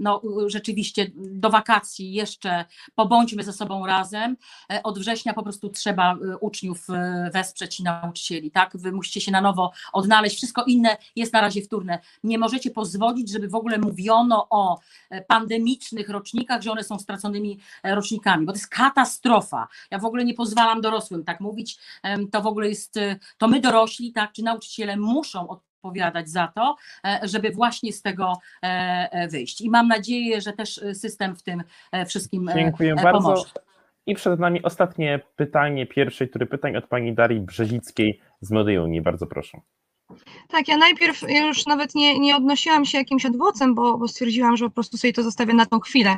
[0.00, 4.36] no, rzeczywiście do wakacji jeszcze pobądźmy ze sobą razem.
[4.72, 8.76] E, od września po prostu trzeba e, uczniów e, wesprzeć i nauczycieli, tak?
[8.76, 10.36] Wy musicie się na nowo odnaleźć.
[10.36, 11.98] Wszystko inne jest na razie wtórne.
[12.24, 14.80] Nie możecie pozwolić, żeby w ogóle mówiono o
[15.26, 19.68] pandemicznych rocznikach, że one są straconymi rocznikami, bo to jest katastrofa.
[19.90, 21.78] Ja w ogóle nie pozwalam dorosłym tak mówić.
[22.32, 22.94] To w ogóle jest,
[23.38, 25.48] to my dorośli, tak, czy nauczyciele muszą
[25.82, 28.66] odpowiadać za to, e, żeby właśnie z tego e,
[29.12, 29.60] e, wyjść.
[29.60, 31.62] I mam nadzieję, że też system w tym
[32.06, 33.12] wszystkim Dziękuję pomoże.
[33.12, 33.44] bardzo.
[34.06, 39.02] I przed nami ostatnie pytanie pierwszej tury pytań od pani Darii Brzezickiej z Młodej Unii.
[39.02, 39.60] Bardzo proszę.
[40.48, 44.64] Tak, ja najpierw już nawet nie, nie odnosiłam się jakimś adwocem, bo, bo stwierdziłam, że
[44.64, 46.16] po prostu sobie to zostawię na tą chwilę.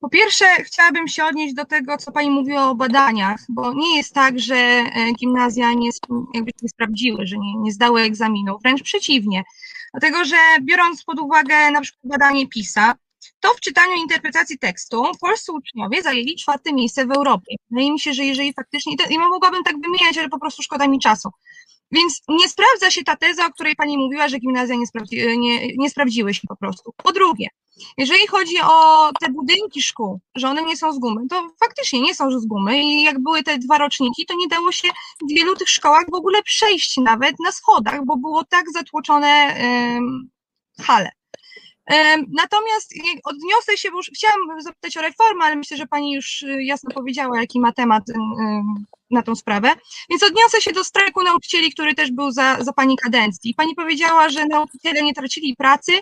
[0.00, 4.14] Po pierwsze, chciałabym się odnieść do tego, co Pani mówiła o badaniach, bo nie jest
[4.14, 5.90] tak, że e, gimnazja nie,
[6.34, 9.42] jakby nie sprawdziły, że nie, nie zdały egzaminu, wręcz przeciwnie.
[9.92, 12.94] Dlatego, że biorąc pod uwagę na przykład badanie PISA,
[13.40, 17.56] to w czytaniu interpretacji tekstu polscy uczniowie zajęli czwarte miejsce w Europie.
[17.70, 20.98] Wydaje mi się, że jeżeli faktycznie, i mogłabym tak wymieniać, ale po prostu szkoda mi
[20.98, 21.30] czasu.
[21.94, 25.76] Więc nie sprawdza się ta teza, o której Pani mówiła, że gimnazja nie, sprawdzi, nie,
[25.76, 26.92] nie sprawdziły się po prostu.
[26.96, 27.48] Po drugie,
[27.98, 32.14] jeżeli chodzi o te budynki szkół, że one nie są z gumy, to faktycznie nie
[32.14, 34.88] są z gumy i jak były te dwa roczniki, to nie dało się
[35.22, 39.56] w wielu tych szkołach w ogóle przejść nawet na schodach, bo było tak zatłoczone
[40.80, 41.10] hale.
[42.28, 42.94] Natomiast
[43.24, 46.90] odniosę się, bo już chciałam zapytać o reformę, ale myślę, że Pani już y, jasno
[46.94, 49.72] powiedziała, jaki ma temat um, na tą sprawę.
[50.10, 53.54] Więc odniosę się do strajku nauczycieli, który też był za, za Pani kadencji.
[53.54, 55.92] Pani powiedziała, że nauczyciele nie tracili pracy,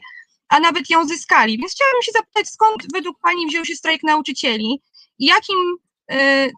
[0.49, 1.59] a nawet ją zyskali.
[1.59, 4.83] Więc chciałabym się zapytać, skąd według Pani wziął się strajk nauczycieli
[5.19, 5.57] i jakim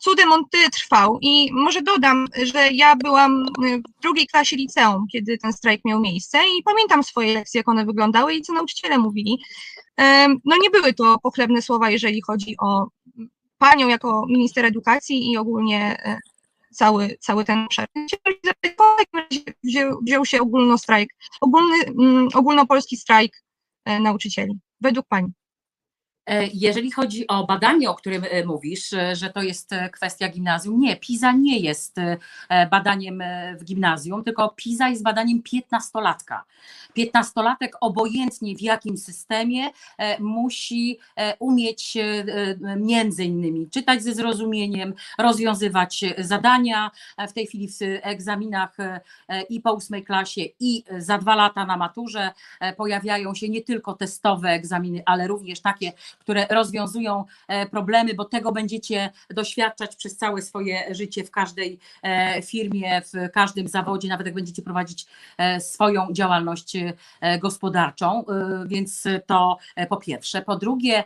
[0.02, 1.18] cudem on tyle trwał.
[1.22, 6.00] I może dodam, że ja byłam e, w drugiej klasie liceum, kiedy ten strajk miał
[6.00, 9.38] miejsce i pamiętam swoje lekcje, jak one wyglądały i co nauczyciele mówili.
[10.00, 12.86] E, no nie były to pochlebne słowa, jeżeli chodzi o
[13.58, 16.02] panią jako minister edukacji i ogólnie
[16.72, 17.88] cały, cały ten obszar.
[19.64, 23.44] Wziął, wziął się ogólnostrajk, ogólny, mm, ogólnopolski strajk
[23.84, 25.32] E, nauczycieli, według Pani?
[26.26, 30.80] E, jeżeli chodzi o badanie, o którym e, mówisz, e, że to jest kwestia gimnazjum,
[30.80, 31.96] nie, PISA nie jest
[32.70, 33.22] badaniem
[33.58, 36.44] w gimnazjum, tylko PISA jest badaniem piętnastolatka.
[36.94, 39.70] Piętnastolatek obojętnie w jakim systemie
[40.20, 40.98] musi
[41.38, 41.96] umieć
[42.76, 46.90] między innymi czytać ze zrozumieniem, rozwiązywać zadania.
[47.28, 48.76] W tej chwili w egzaminach
[49.48, 52.30] i po ósmej klasie i za dwa lata na maturze
[52.76, 58.52] pojawiają się nie tylko testowe egzaminy, ale również takie, które rozwiązują e, problemy, bo tego
[58.52, 64.34] będziecie doświadczać przez całe swoje życie w każdej e, firmie, w każdym zawodzie, nawet jak
[64.34, 65.06] będziecie prowadzić
[65.38, 66.76] e, swoją działalność
[67.40, 68.24] gospodarczą.
[68.66, 69.58] Więc to
[69.88, 70.42] po pierwsze.
[70.42, 71.04] Po drugie,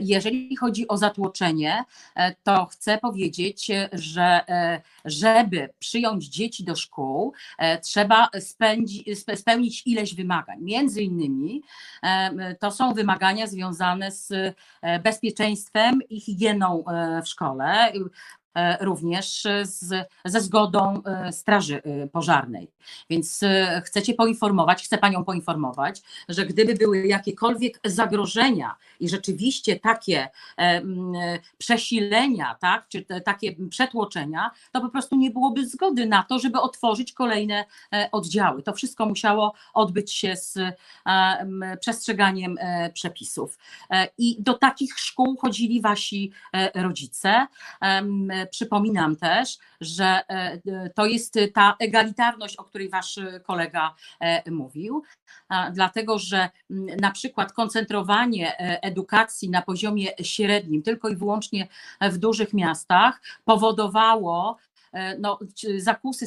[0.00, 1.84] jeżeli chodzi o zatłoczenie,
[2.42, 4.40] to chcę powiedzieć, że
[5.04, 7.32] żeby przyjąć dzieci do szkół,
[7.82, 8.28] trzeba
[9.34, 10.58] spełnić ileś wymagań.
[10.60, 11.62] Między innymi
[12.60, 14.45] to są wymagania związane z
[15.02, 17.92] bezpieczeństwem i higieną e, w szkole.
[18.56, 22.70] E, również z, ze zgodą e, Straży e, Pożarnej.
[23.10, 23.40] Więc
[23.84, 30.28] chcecie poinformować, chcę Panią poinformować, że gdyby były jakiekolwiek zagrożenia i rzeczywiście takie
[31.58, 37.12] przesilenia, tak, czy takie przetłoczenia, to po prostu nie byłoby zgody na to, żeby otworzyć
[37.12, 37.64] kolejne
[38.12, 38.62] oddziały.
[38.62, 40.58] To wszystko musiało odbyć się z
[41.80, 42.58] przestrzeganiem
[42.92, 43.58] przepisów.
[44.18, 46.32] I do takich szkół chodzili Wasi
[46.74, 47.46] rodzice
[48.50, 50.20] Przypominam też, że
[50.94, 53.94] to jest ta egalitarność, o której wasz kolega
[54.50, 55.02] mówił,
[55.72, 56.50] dlatego że
[57.00, 61.68] na przykład koncentrowanie edukacji na poziomie średnim, tylko i wyłącznie
[62.00, 64.56] w dużych miastach, powodowało
[65.18, 65.38] no,
[65.78, 66.26] zakusy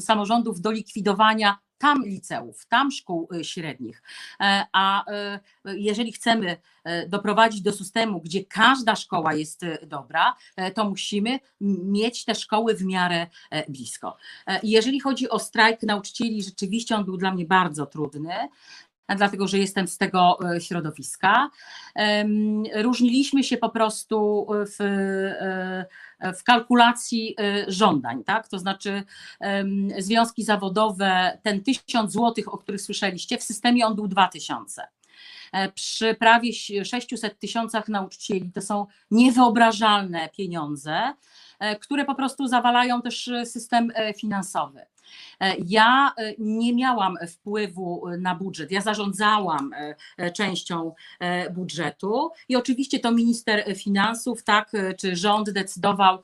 [0.00, 4.02] samorządów do likwidowania tam liceów, tam szkół y, średnich.
[4.40, 10.36] E, a e, jeżeli chcemy e, doprowadzić do systemu, gdzie każda szkoła jest dobra,
[10.74, 13.26] to musimy mieć te szkoły w miarę
[13.68, 14.16] blisko.
[14.62, 18.34] Jeżeli chodzi o strajk nauczycieli, rzeczywiście on był dla mnie bardzo trudny
[19.16, 21.50] dlatego że jestem z tego środowiska.
[22.74, 24.78] Różniliśmy się po prostu w
[26.38, 28.48] w kalkulacji y, żądań, tak?
[28.48, 29.02] To znaczy
[29.98, 34.82] związki zawodowe, ten tysiąc złotych, o których słyszeliście, w systemie on był dwa tysiące.
[35.52, 36.52] E, przy prawie
[36.84, 41.14] 600 tysiącach nauczycieli to są niewyobrażalne pieniądze,
[41.58, 44.86] e, które po prostu zawalają też system e, finansowy.
[45.40, 49.70] E, ja e, nie miałam wpływu na budżet, ja zarządzałam
[50.18, 50.94] e, częścią
[51.50, 56.18] budżetu i oczywiście to minister finansów, tak, czy rząd decydował,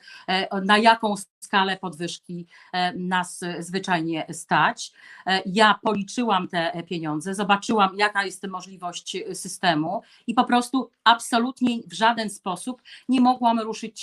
[0.65, 1.15] na jaką
[1.47, 2.47] skalę podwyżki
[2.97, 4.93] nas zwyczajnie stać.
[5.47, 12.31] Ja policzyłam te pieniądze, zobaczyłam, jaka jest możliwość systemu i po prostu absolutnie w żaden
[12.31, 14.01] sposób nie mogłam ruszyć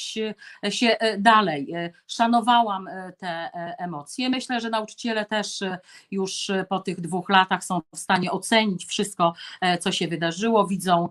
[0.69, 1.73] się dalej.
[2.07, 4.29] Szanowałam te emocje.
[4.29, 5.79] Myślę, że nauczyciele też e,
[6.11, 10.67] już e, po tych dwóch latach są w stanie ocenić wszystko, e, co się wydarzyło,
[10.67, 11.09] widzą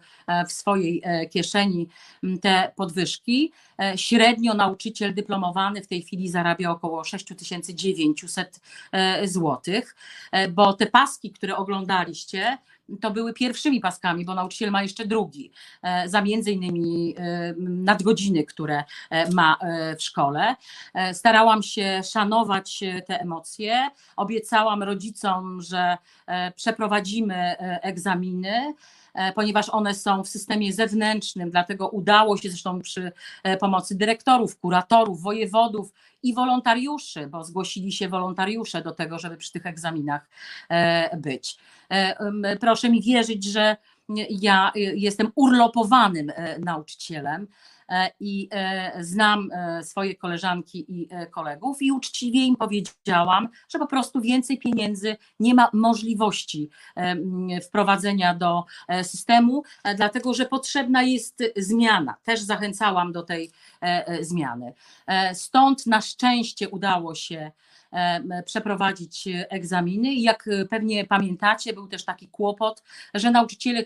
[0.49, 1.89] w swojej kieszeni
[2.41, 3.53] te podwyżki.
[3.97, 8.61] Średnio nauczyciel dyplomowany w tej chwili zarabia około 6900
[9.25, 9.61] zł,
[10.51, 12.59] bo te paski, które oglądaliście,
[13.01, 15.53] to były pierwszymi paskami, bo nauczyciel ma jeszcze drugi,
[15.83, 19.59] e, za między innymi e, nadgodziny, które e, ma
[19.99, 20.57] w szkole.
[21.13, 23.89] Starałam się szanować te emocje.
[24.17, 25.97] Obiecałam rodzicom, że
[26.57, 28.75] przeprowadzimy egzaminy
[29.35, 33.13] ponieważ one są w systemie zewnętrznym, dlatego udało się zresztą przy
[33.61, 35.93] pomocy dyrektorów, kuratorów, wojewodów
[36.23, 40.29] i wolontariuszy, bo zgłosili się wolontariusze do tego, żeby przy tych egzaminach
[41.17, 41.59] być.
[41.91, 43.77] E, proszę mi wierzyć, że
[44.31, 47.47] ja jestem urlopowanym e, nauczycielem e,
[48.21, 48.49] i
[49.01, 49.49] znam
[49.83, 55.71] swoje koleżanki i kolegów i uczciwie im powiedziałam, że po prostu więcej pieniędzy nie ma
[55.73, 56.71] możliwości
[57.67, 58.65] wprowadzenia do
[59.03, 59.63] systemu,
[59.97, 62.17] dlatego że potrzebna jest zmiana.
[62.23, 63.51] Też zachęcałam do tej
[64.21, 64.73] zmiany.
[65.35, 67.53] Stąd na szczęście udało się
[68.45, 72.83] przeprowadzić egzaminy i jak pewnie pamiętacie, był też taki kłopot,
[73.15, 73.85] że nauczyciele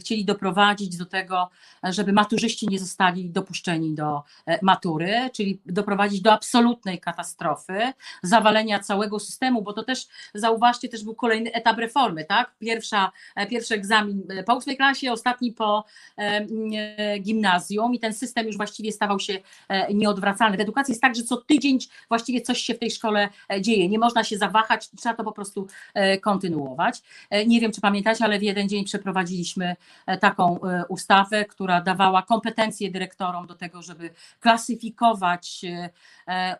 [0.00, 1.50] chcieli doprowadzić do tego,
[1.82, 7.92] żeby maturzyści nie zostali dopuszczeni do e, matury, czyli doprowadzić do absolutnej katastrofy,
[8.22, 12.54] zawalenia całego systemu, bo to też, zauważcie, też był kolejny etap reformy, tak?
[12.58, 15.84] Pierwsza, e, pierwszy egzamin e, po ósmej klasie, ostatni po
[17.20, 19.38] gimnazjum i ten system już właściwie stawał się
[19.94, 20.56] nieodwracalny.
[20.56, 21.78] W edukacji jest tak, że co tydzień
[22.08, 23.88] właściwie coś się w tej szkole E, dzieje.
[23.88, 27.02] Nie można się zawahać, trzeba to po prostu e, kontynuować.
[27.30, 29.76] E, nie wiem, czy pamiętacie, ale w jeden dzień przeprowadziliśmy
[30.20, 35.64] taką ustawę, która dawała kompetencje dyrektorom do tego, żeby klasyfikować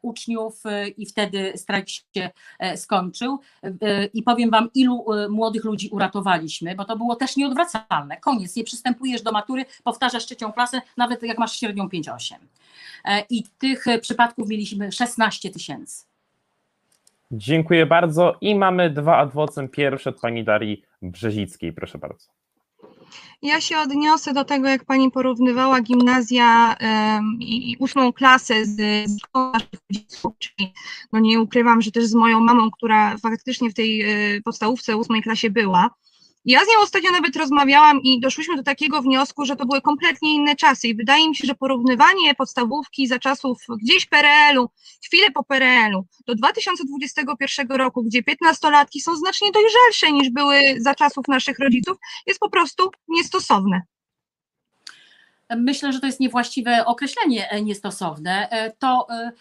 [0.02, 0.62] uczniów
[0.96, 2.30] i wtedy strajk się
[2.76, 3.40] skończył.
[4.14, 8.16] I powiem Wam, ilu młodych ludzi uratowaliśmy, bo to było też nieodwracalne.
[8.16, 12.34] Koniec, nie przystępujesz do matury, powtarzasz trzecią klasę, nawet jak masz średnią 5-8.
[13.30, 16.11] I tych przypadków mieliśmy 16 tysięcy.
[17.32, 19.68] Dziękuję bardzo i mamy dwa adwocem.
[19.68, 22.26] Pierwszy od pani Darii Brzezickiej, proszę bardzo.
[23.42, 26.76] Ja się odniosę do tego, jak pani porównywała gimnazja
[27.40, 28.76] i ósmą klasę z,
[29.10, 29.68] z naszych
[30.38, 30.72] czyli
[31.12, 35.22] no nie ukrywam, że też z moją mamą, która faktycznie w tej e, podstawówce ósmej
[35.22, 35.90] klasie była.
[36.44, 40.34] Ja z nią ostatnio nawet rozmawiałam i doszłyśmy do takiego wniosku, że to były kompletnie
[40.34, 44.68] inne czasy i wydaje mi się, że porównywanie podstawówki za czasów gdzieś PRL-u,
[45.04, 51.28] chwilę po PRL-u do 2021 roku, gdzie 15-latki są znacznie dojrzalsze niż były za czasów
[51.28, 53.82] naszych rodziców, jest po prostu niestosowne.
[55.56, 58.48] Myślę, że to jest niewłaściwe określenie e, niestosowne.
[58.50, 59.32] E, to e,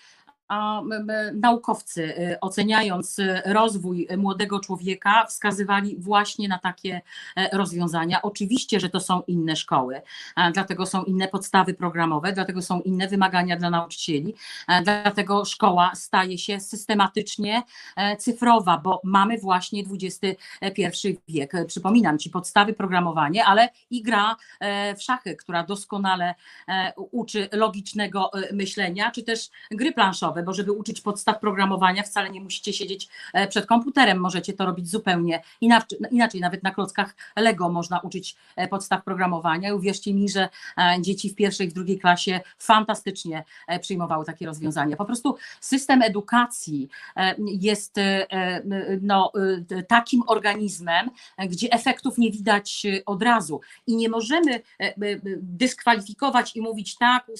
[1.33, 7.01] naukowcy y, oceniając y, rozwój młodego człowieka wskazywali właśnie na takie
[7.35, 8.21] e, rozwiązania.
[8.21, 10.01] Oczywiście, że to są inne szkoły,
[10.53, 14.35] dlatego są inne podstawy programowe, dlatego są inne wymagania dla nauczycieli,
[14.83, 17.63] dlatego szkoła staje się systematycznie
[17.95, 21.53] e, cyfrowa, bo mamy właśnie XXI wiek.
[21.67, 26.35] Przypominam Ci podstawy programowania, ale i gra e, w szachy, która doskonale
[27.11, 32.73] uczy logicznego myślenia, czy też gry planszowe, bo żeby uczyć podstaw programowania, wcale nie musicie
[32.73, 36.41] siedzieć e, przed komputerem, możecie to robić zupełnie inaczej, inaczej.
[36.41, 41.29] nawet na klockach Lego można uczyć e, podstaw programowania i uwierzcie mi, że e, dzieci
[41.29, 43.43] w pierwszej, w drugiej klasie fantastycznie
[43.81, 44.95] przyjmowały takie rozwiązania.
[44.95, 46.89] Po prostu system edukacji
[47.37, 47.95] jest
[49.01, 49.31] no,
[49.87, 51.09] takim organizmem,
[51.49, 54.61] gdzie efektów nie widać od razu i nie możemy
[55.37, 57.31] dyskwalifikować i mówić tak,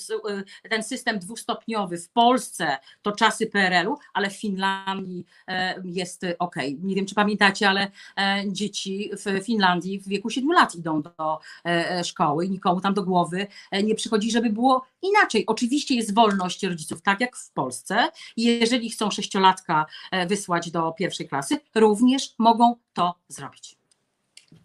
[0.70, 6.56] ten system dwustopniowy w Polsce to czasy PRL-u, ale w Finlandii e, jest ok.
[6.84, 11.40] Nie wiem, czy pamiętacie, ale e, dzieci w Finlandii w wieku 7 lat idą do
[11.66, 15.46] e, e, szkoły i nikomu tam do głowy e, nie przychodzi, żeby było inaczej.
[15.48, 18.08] Oczywiście jest wolność rodziców, tak jak w Polsce.
[18.38, 23.76] Jeżeli chcą sześciolatka e, wysłać do pierwszej klasy, również mogą to zrobić.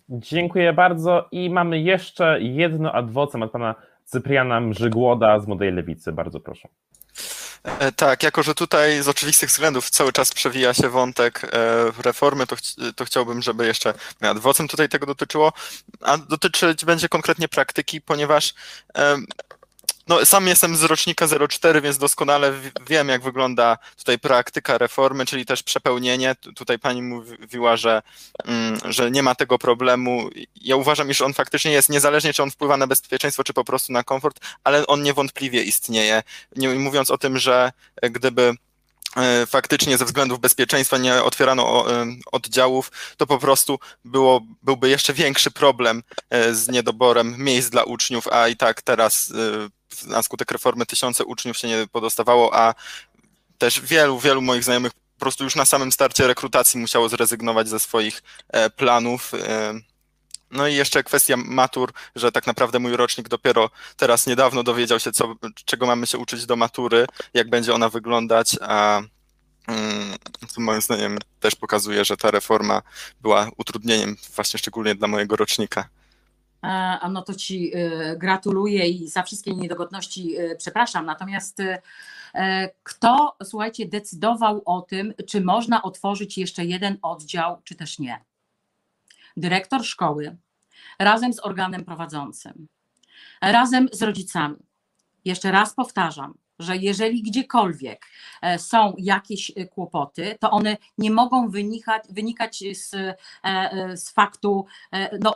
[0.08, 3.74] Dziękuję bardzo i mamy jeszcze jedno adwocem od pana
[4.04, 6.12] Cypriana Mrzygłoda z Młodej Lewicy.
[6.12, 6.68] Bardzo proszę.
[7.66, 11.48] E, Tak, jako że tutaj z oczywistych względów cały czas przewija się wątek e,
[12.02, 15.52] reformy, to, chci- to chciałbym, żeby jeszcze adwocem tutaj tego dotyczyło,
[16.00, 18.54] a dotyczyć będzie konkretnie praktyki, ponieważ
[20.08, 25.26] no, sam jestem z rocznika 04, więc doskonale wi- wiem, jak wygląda tutaj praktyka reformy,
[25.26, 26.34] czyli też przepełnienie.
[26.34, 28.02] Tu- Tutaj pani mówiła, że,
[28.44, 30.30] mm, że nie ma tego problemu.
[30.56, 33.92] Ja uważam, iż on faktycznie jest, niezależnie czy on wpływa na bezpieczeństwo, czy po prostu
[33.92, 36.22] na komfort, ale on niewątpliwie istnieje.
[36.56, 38.54] Nie mówiąc o tym, że gdyby
[39.16, 45.12] e, faktycznie ze względów bezpieczeństwa nie otwierano e, oddziałów, to po prostu było, byłby jeszcze
[45.14, 49.32] większy problem e, z niedoborem miejsc dla uczniów, a i tak teraz
[50.04, 52.74] na skutek reformy tysiące uczniów się nie podostawało, a
[53.58, 57.80] też wielu, wielu moich znajomych po prostu już na samym starcie rekrutacji musiało zrezygnować ze
[57.80, 59.34] swoich e, planów.
[59.34, 59.74] e.
[60.50, 65.12] No i jeszcze kwestia matur, że tak naprawdę mój rocznik dopiero teraz niedawno dowiedział się,
[65.12, 65.34] co,
[65.64, 69.00] czego mamy się uczyć do matury, jak będzie ona wyglądać, a
[69.66, 70.16] mm,
[70.48, 72.82] co moim zdaniem też pokazuje, że ta reforma
[73.20, 75.88] była utrudnieniem właśnie szczególnie dla mojego rocznika.
[76.66, 81.06] E, no to Ci e, gratuluję i za wszystkie niedogodności e, przepraszam.
[81.06, 81.62] Natomiast
[82.82, 88.24] kto, słuchajcie, decydował o tym, czy można otworzyć jeszcze jeden oddział, czy też nie?
[89.36, 90.36] Dyrektor szkoły
[90.98, 92.68] razem z organem prowadzącym,
[93.42, 94.56] razem z rodzicami.
[95.24, 98.06] Jeszcze raz powtarzam, że jeżeli gdziekolwiek
[98.42, 102.94] e, są jakieś e, kłopoty, to one nie mogą wynikać, wynikać z,
[103.44, 104.66] e, z faktu
[105.20, 105.34] no,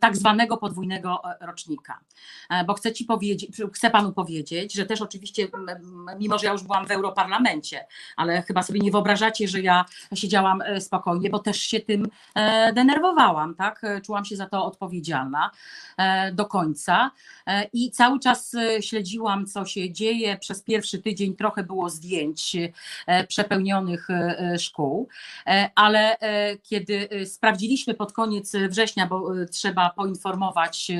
[0.00, 2.00] tak zwanego podwójnego rocznika.
[2.66, 5.48] Bo chcę, ci powiedzieć, chcę panu powiedzieć, że też oczywiście,
[6.18, 7.86] mimo że ja już byłam w Europarlamencie,
[8.16, 9.84] ale chyba sobie nie wyobrażacie, że ja
[10.14, 12.08] siedziałam spokojnie, bo też się tym
[12.74, 13.82] denerwowałam, tak?
[14.04, 15.50] Czułam się za to odpowiedzialna
[16.32, 17.10] do końca
[17.72, 20.38] i cały czas śledziłam, co się dzieje.
[20.46, 22.56] Przez pierwszy tydzień trochę było zdjęć
[23.06, 25.08] e, przepełnionych e, e, szkół,
[25.74, 26.16] ale
[26.62, 30.90] kiedy sprawdziliśmy pod koniec września, bo trzeba poinformować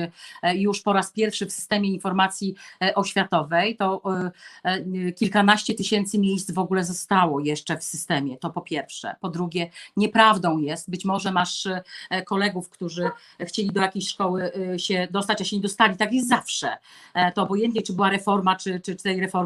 [0.53, 2.55] już po raz pierwszy w systemie informacji
[2.95, 4.01] oświatowej, to
[5.15, 8.37] kilkanaście tysięcy miejsc w ogóle zostało jeszcze w systemie.
[8.37, 9.15] To po pierwsze.
[9.21, 11.67] Po drugie, nieprawdą jest, być może masz
[12.25, 15.97] kolegów, którzy chcieli do jakiejś szkoły się dostać, a się nie dostali.
[15.97, 16.77] Tak jest zawsze.
[17.35, 19.36] To obojętnie, czy była reforma, czy, czy tej reformy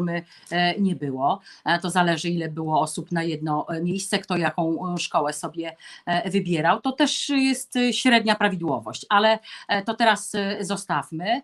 [0.50, 1.40] e, nie było.
[1.64, 5.76] E, To zależy, ile było osób na jedno e, miejsce, kto jaką szkołę sobie
[6.24, 6.80] wybierał.
[6.80, 9.38] To też jest średnia prawidłowość, ale
[9.84, 11.42] to teraz zostawmy.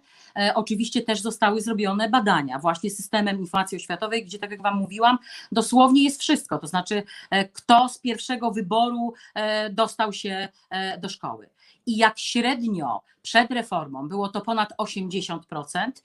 [0.55, 5.19] Oczywiście też zostały zrobione badania właśnie systemem informacji oświatowej, gdzie tak jak Wam mówiłam,
[5.53, 7.03] dosłownie jest wszystko, to znaczy
[7.53, 9.15] kto z pierwszego wyboru
[9.71, 10.49] dostał się
[10.99, 11.49] do szkoły.
[11.89, 15.39] I jak średnio przed reformą było to ponad 80%,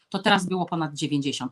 [0.10, 1.48] to teraz było ponad 90%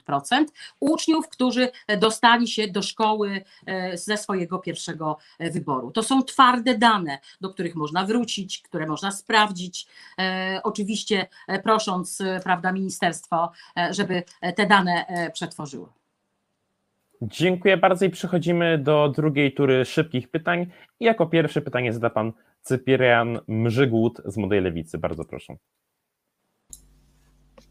[0.79, 1.69] uczniów, którzy
[1.99, 5.91] dostali się do szkoły e, ze swojego pierwszego e, wyboru.
[5.91, 9.87] To są twarde dane, do których można wrócić, które można sprawdzić.
[10.19, 11.27] E, Oczywiście
[11.63, 13.51] prosząc prawda, ministerstwo,
[13.91, 14.23] żeby
[14.55, 15.93] te dane przetworzyło.
[17.21, 20.67] Dziękuję bardzo i przechodzimy do drugiej tury szybkich pytań.
[20.99, 24.97] I jako pierwsze pytanie zada pan Cyprian Mrzygłód z Młodej Lewicy.
[24.97, 25.55] Bardzo proszę.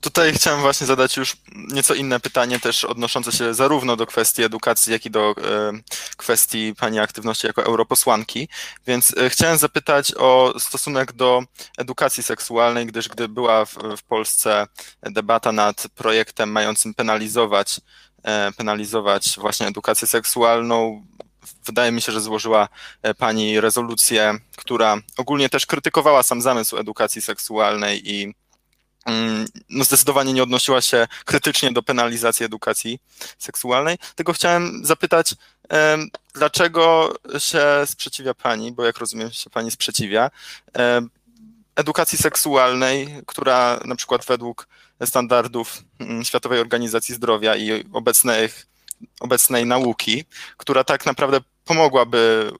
[0.00, 1.36] Tutaj chciałem właśnie zadać już
[1.72, 5.72] nieco inne pytanie, też odnoszące się zarówno do kwestii edukacji, jak i do e,
[6.16, 8.48] kwestii Pani aktywności jako europosłanki.
[8.86, 11.42] Więc e, chciałem zapytać o stosunek do
[11.78, 14.66] edukacji seksualnej, gdyż gdy była w, Polsce
[15.02, 17.80] debata nad projektem mającym penalizować,
[18.22, 21.06] e, penalizować właśnie edukację seksualną,
[21.66, 22.68] wydaje mi się, że złożyła
[23.18, 28.34] Pani rezolucję, która ogólnie też krytykowała sam zamysł edukacji seksualnej i
[29.04, 32.98] Mm, no zdecydowanie nie odnosiła się krytycznie do penalizacji edukacji
[33.38, 33.98] seksualnej.
[34.14, 35.34] Tylko chciałem zapytać,
[36.34, 40.30] dlaczego się sprzeciwia Pani, bo jak rozumiem się Pani sprzeciwia,
[41.76, 44.68] edukacji seksualnej, która na przykład według
[45.04, 48.66] standardów mm, Światowej Organizacji Zdrowia i obecnych,
[49.20, 50.24] obecnej nauki,
[50.56, 52.52] która tak naprawdę pomogłaby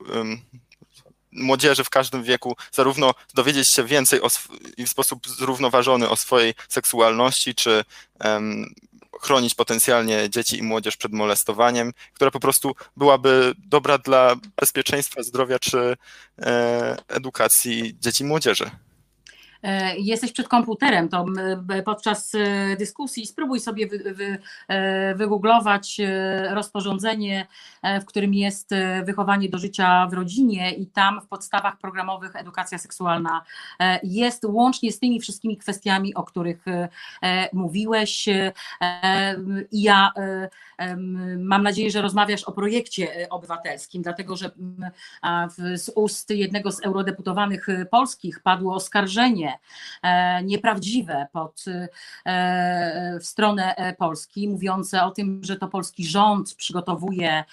[1.33, 4.21] młodzieży w każdym wieku zarówno dowiedzieć się więcej
[4.77, 7.85] i w sposób zrównoważony o swojej seksualności, czy
[8.25, 8.75] um,
[9.21, 15.59] chronić potencjalnie dzieci i młodzież przed molestowaniem, która po prostu byłaby dobra dla bezpieczeństwa, zdrowia
[15.59, 15.97] czy
[16.39, 18.71] e, edukacji dzieci i młodzieży.
[19.63, 21.27] E, jesteś przed komputerem, to
[21.85, 24.39] podczas e, dyskusji spróbuj sobie wy, wy,
[24.69, 26.01] e, wygooglować
[26.51, 27.47] rozporządzenie,
[28.01, 28.71] w którym jest
[29.05, 33.43] wychowanie do życia w rodzinie i tam w podstawach programowych edukacja seksualna
[34.03, 36.65] jest łącznie z tymi wszystkimi kwestiami, o których
[37.53, 38.29] mówiłeś.
[39.73, 40.13] I ja
[41.39, 44.51] mam nadzieję, że rozmawiasz o projekcie obywatelskim, dlatego że
[45.75, 49.50] z ust jednego z eurodeputowanych polskich padło oskarżenie,
[50.03, 51.65] E, nieprawdziwe pod,
[52.27, 57.45] e, w stronę e, Polski, mówiące o tym, że to polski rząd przygotowuje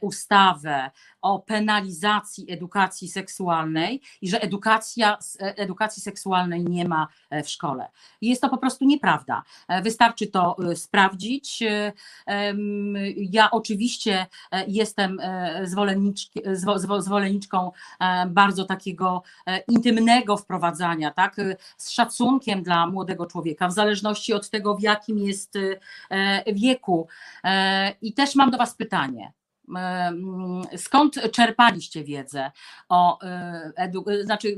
[0.00, 0.90] ustawę
[1.22, 7.08] o penalizacji edukacji seksualnej i że edukacja, edukacji seksualnej nie ma
[7.44, 7.88] w szkole.
[8.20, 9.42] Jest to po prostu nieprawda.
[9.82, 11.62] Wystarczy to sprawdzić.
[13.16, 14.26] Ja oczywiście
[14.66, 15.18] jestem
[16.98, 17.72] zwolenniczką
[18.28, 19.22] bardzo takiego
[19.68, 21.36] intymnego wprowadzania, tak,
[21.76, 25.54] z szacunkiem dla młodego człowieka, w zależności od tego, w jakim jest
[26.54, 27.08] wieku.
[28.02, 29.32] I też mam do Was pytanie
[30.76, 32.50] skąd czerpaliście wiedzę
[32.88, 33.18] o,
[33.78, 34.56] edu- znaczy,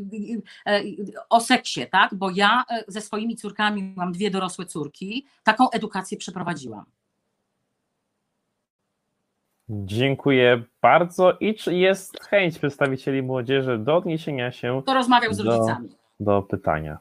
[1.30, 2.14] o seksie, tak?
[2.14, 6.84] Bo ja ze swoimi córkami mam dwie dorosłe córki, taką edukację przeprowadziłam.
[9.68, 11.32] Dziękuję bardzo.
[11.40, 14.82] I czy jest chęć przedstawicieli młodzieży do odniesienia się.
[14.86, 15.88] To rozmawiał z rodzicami.
[16.20, 16.98] Do, do pytania.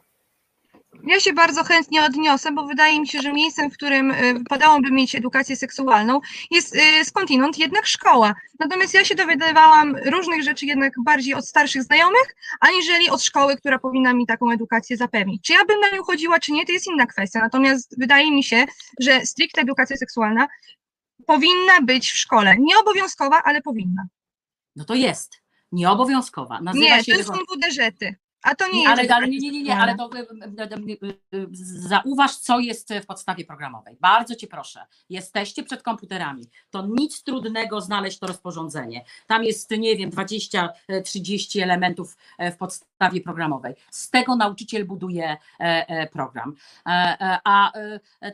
[1.04, 4.92] Ja się bardzo chętnie odniosę, bo wydaje mi się, że miejscem, w którym y, wypadałoby
[4.92, 6.20] mieć edukację seksualną,
[6.52, 8.36] jest y, skądinąd jednak szkoła.
[8.60, 13.80] Natomiast ja się dowiadywałam różnych rzeczy jednak bardziej od starszych znajomych, aniżeli od szkoły, która
[13.80, 15.44] powinna mi taką edukację zapewnić.
[15.44, 17.40] Czy ja bym na nią chodziła, czy nie, to jest inna kwestia.
[17.40, 18.66] Natomiast wydaje mi się,
[19.00, 20.48] że stricte edukacja seksualna
[21.28, 22.56] powinna być w szkole.
[22.60, 24.08] Nie obowiązkowa, ale powinna.
[24.76, 25.44] No to jest.
[25.72, 26.62] Nieobowiązkowa.
[26.62, 28.23] Nazywa nie, się to są WDŻ-y.
[28.44, 29.00] A to nie, jest.
[29.00, 30.10] Ale, ale nie, nie, nie, nie, ale to
[31.90, 33.98] zauważ, co jest w podstawie programowej.
[34.02, 34.86] Bardzo Cię proszę.
[35.10, 36.44] Jesteście przed komputerami.
[36.70, 39.06] To nic trudnego znaleźć to rozporządzenie.
[39.28, 43.76] Tam jest, nie wiem, 20-30 elementów e, w podstawie programowej.
[43.92, 46.56] Z tego nauczyciel buduje e, e, program.
[47.44, 47.72] A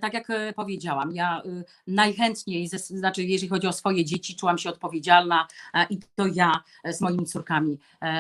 [0.02, 1.42] tak jak powiedziałam, ja
[1.88, 5.48] najchętniej, znaczy jeżeli chodzi o swoje dzieci, czułam się odpowiedzialna
[5.90, 7.80] i to ja z moimi córkami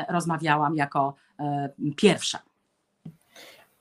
[0.09, 1.28] rozmawiałam jako E,
[1.95, 2.39] pierwsza.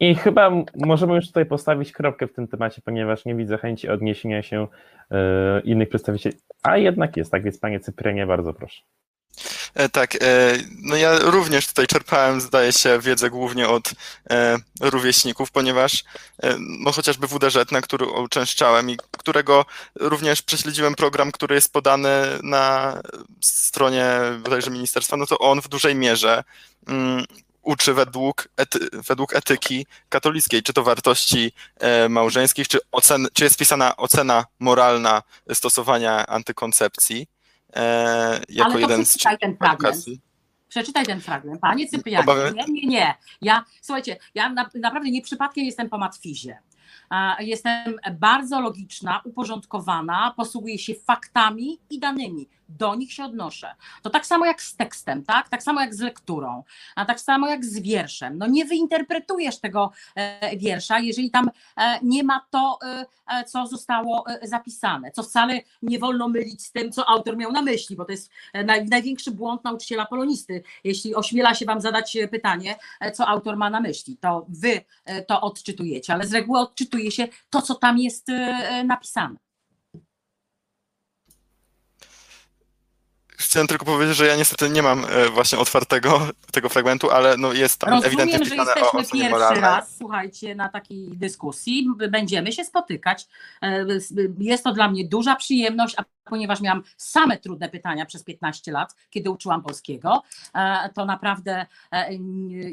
[0.01, 4.43] I chyba możemy już tutaj postawić kropkę w tym temacie, ponieważ nie widzę chęci odniesienia
[4.43, 4.67] się
[5.11, 6.37] e, innych przedstawicieli.
[6.63, 8.83] A jednak jest, tak więc panie Cyprianie, bardzo proszę.
[9.75, 10.19] E, tak,
[10.83, 13.93] no ja również tutaj czerpałem, zdaje się, wiedzę głównie od
[14.81, 16.05] rówieśników, ponieważ
[16.59, 22.11] no chociażby WDŻ, na który uczęszczałem i którego również prześledziłem program, który jest podany
[22.43, 22.95] na
[23.41, 24.07] stronie
[24.45, 26.45] bodajże ministerstwa, no to on w dużej mierze
[26.87, 27.25] mm,
[27.69, 33.59] uczy według, ety, według etyki katolickiej, czy to wartości e, małżeńskich, czy, ocen, czy jest
[33.59, 37.27] pisana ocena moralna stosowania antykoncepcji
[37.77, 40.21] e, jako Ale jeden z ten edukacji.
[40.69, 41.61] Przeczytaj ten fragment.
[41.61, 43.15] Panie Cyprianie, nie, nie, nie.
[43.43, 46.59] Ja, słuchajcie, ja na, naprawdę nie przypadkiem jestem po matwizie.
[47.39, 53.75] Jestem bardzo logiczna, uporządkowana, posługuję się faktami i danymi do nich się odnoszę.
[54.03, 55.49] To tak samo jak z tekstem, tak?
[55.49, 56.65] Tak samo jak z lekturą,
[56.97, 58.39] a tak samo jak z wierszem.
[58.39, 62.79] No nie wyinterpretujesz tego e, wiersza, jeżeli tam e, nie ma to,
[63.27, 67.63] e, co zostało zapisane, co wcale nie wolno mylić z tym, co autor miał na
[67.63, 68.31] myśli, bo to jest
[68.91, 70.63] największy błąd nauczyciela polonisty.
[70.85, 72.77] Jeśli ośmiela się wam zadać pytanie,
[73.15, 74.81] co autor ma na myśli, to wy
[75.27, 76.67] to odczytujecie, ale z reguły
[76.99, 78.27] implementuje się to, co tam jest
[78.85, 79.48] napisane.
[83.41, 87.53] Chciałem tylko powiedzieć, że ja niestety nie mam e, właśnie otwartego tego fragmentu, ale no
[87.53, 89.61] jest tam ewidentnie Rozumiem, że wpisane o jesteśmy pierwszy moralnej.
[89.61, 91.87] raz, słuchajcie, na takiej dyskusji.
[92.11, 93.27] Będziemy się spotykać.
[93.63, 93.87] E,
[94.39, 98.97] Jest to dla mnie duża przyjemność, a ponieważ miałam same trudne pytania przez 15 lat,
[99.11, 100.23] kiedy uczyłam polskiego,
[100.55, 102.09] e, to naprawdę e,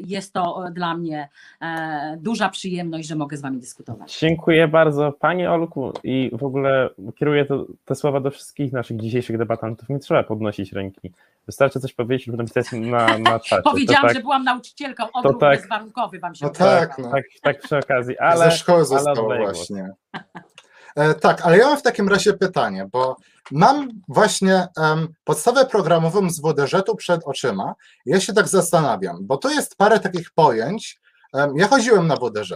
[0.05, 1.29] jest to dla mnie
[1.61, 4.19] e, duża przyjemność, że mogę z Wami dyskutować.
[4.19, 6.89] Dziękuję bardzo Pani Olku i w ogóle
[7.19, 9.89] kieruję to, te słowa do wszystkich naszych dzisiejszych debatantów.
[9.89, 11.11] Nie trzeba podnosić ręki.
[11.45, 13.63] Wystarczy coś powiedzieć lub napisać na, na czacie.
[13.63, 15.59] Powiedziałam, tak, że byłam nauczycielką, odruch tak.
[15.59, 17.11] bezwarunkowy Wam się No tak, no.
[17.11, 18.45] tak, tak przy okazji, ale...
[18.45, 19.93] Ze szkoły ale zostało właśnie.
[20.95, 23.17] E, tak, ale ja mam w takim razie pytanie, bo
[23.51, 27.75] mam właśnie em, podstawę programową z WDŻ-u przed oczyma.
[28.05, 30.99] Ja się tak zastanawiam, bo tu jest parę takich pojęć.
[31.33, 32.51] Em, ja chodziłem na WDŻ,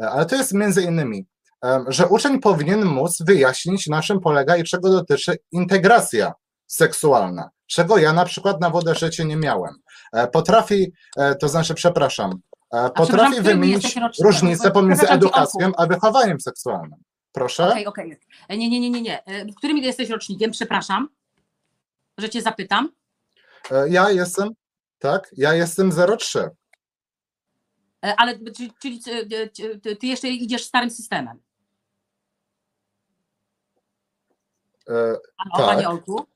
[0.00, 1.26] e, ale to jest między innymi,
[1.62, 6.32] em, że uczeń powinien móc wyjaśnić, na czym polega i czego dotyczy integracja
[6.66, 9.74] seksualna, czego ja na przykład na WDŻ nie miałem.
[10.12, 12.38] E, Potrafi, e, to znaczy, przepraszam,
[12.74, 16.98] e, potrafi wymienić różnicę pomiędzy edukacją a wychowaniem seksualnym.
[17.38, 17.68] Proszę?
[17.70, 18.18] Okej, okej.
[18.48, 19.24] E, Nie, nie, nie, nie, nie.
[19.24, 20.50] E, którym jesteś rocznikiem?
[20.50, 21.08] Przepraszam,
[22.18, 22.92] że cię zapytam.
[23.70, 24.48] E, Ja jestem,
[24.98, 26.50] tak, ja jestem 03.
[28.04, 31.40] E, Ale czyli, czyli e, ty- jeszcze idziesz starym systemem.
[34.88, 34.92] E,
[35.38, 35.66] Ano, Tak.
[35.66, 36.26] Panie Olku.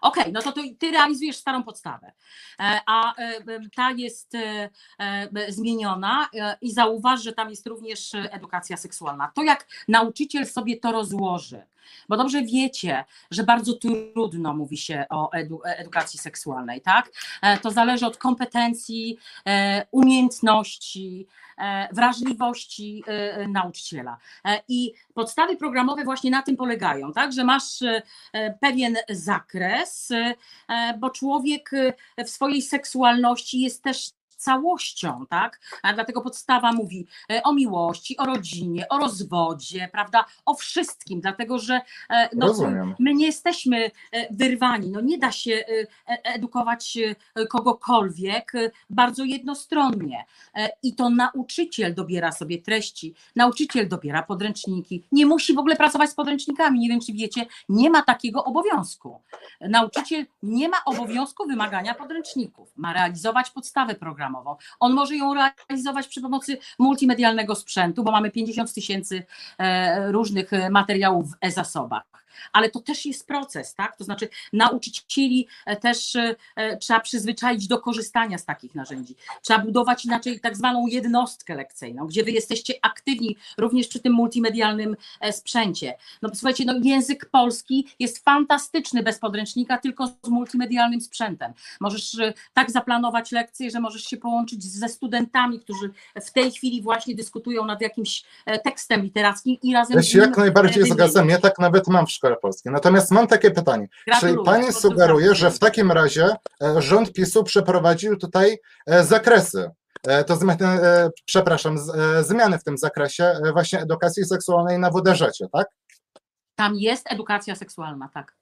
[0.00, 2.12] Okej, no to ty, ty realizujesz starą podstawę,
[2.60, 3.40] E, a e,
[3.76, 4.68] ta jest e,
[5.48, 6.28] zmieniona
[6.60, 9.30] i zauważ, że tam jest również edukacja seksualna.
[9.34, 11.62] To jak nauczyciel sobie to rozłoży,
[12.08, 17.10] bo dobrze wiecie, że bardzo trudno mówi się o edu, edukacji seksualnej, tak?
[17.62, 19.18] To zależy od kompetencji,
[19.90, 21.26] umiejętności,
[21.92, 23.04] wrażliwości
[23.48, 24.18] nauczyciela.
[24.68, 27.32] I podstawy programowe właśnie na tym polegają, tak?
[27.32, 27.78] Że masz
[28.60, 30.34] pewien zakres, e,
[30.98, 31.70] bo człowiek
[32.16, 35.60] e, w swojej seksualności jest też całością, tak?
[35.82, 40.24] A dlatego podstawa mówi e, o miłości, o rodzinie, o rozwodzie, prawda?
[40.46, 41.80] O wszystkim, dlatego że
[42.10, 42.94] e, no, Rozumiem.
[42.98, 45.64] my nie jesteśmy e, wyrwani, no nie da się
[46.06, 46.98] edukować
[47.50, 48.52] kogokolwiek
[48.90, 50.24] bardzo jednostronnie
[50.82, 56.14] i to nauczyciel dobiera sobie treści, nauczyciel dobiera podręczniki, nie musi w ogóle pracować z
[56.14, 59.22] podręcznikami, nie wiem czy wiecie, nie ma takiego obowiązku.
[59.60, 63.94] Nauczyciel nie ma obowiązku wymagania podręczników, ma realizować podstawę
[64.28, 64.56] programową.
[64.80, 69.22] On może ją realizować przy pomocy multimedialnego sprzętu, bo mamy 50 tysięcy
[69.58, 72.27] e, różnych e, materiałów w e-zasobach.
[72.52, 73.96] Ale to też jest proces, tak?
[73.96, 79.16] To znaczy nauczycieli e, też e, e, trzeba przyzwyczaić do korzystania z takich narzędzi.
[79.42, 84.96] Trzeba budować inaczej tak zwaną jednostkę lekcyjną, gdzie wy jesteście aktywni również przy tym multimedialnym
[85.30, 85.94] sprzęcie.
[86.22, 91.52] No słuchajcie, no język polski jest fantastyczny bez podręcznika, tylko z multimedialnym sprzętem.
[91.80, 92.16] Możesz
[92.54, 95.90] tak zaplanować lekcje, że możesz się połączyć ze studentami, którzy
[96.22, 98.24] w tej chwili właśnie dyskutują nad jakimś
[98.64, 102.27] tekstem literackim i razem Ja się jak najbardziej zgadzam, ja tak nawet mam w szkole
[102.36, 102.72] polskiej.
[102.72, 103.88] Natomiast mam takie pytanie.
[103.88, 106.28] Czyli Gratuluję, pani bardzo sugeruje, że w takim razie
[106.62, 109.70] e, rząd PiSu przeprowadził tutaj e, zakresy,
[110.08, 110.58] e, to zmiany,
[111.24, 111.78] przepraszam,
[112.20, 115.68] zmiany w tym zakresie właśnie edukacji seksualnej na WDŻ, tak?
[116.54, 118.34] Tam jest edukacja seksualna, tak.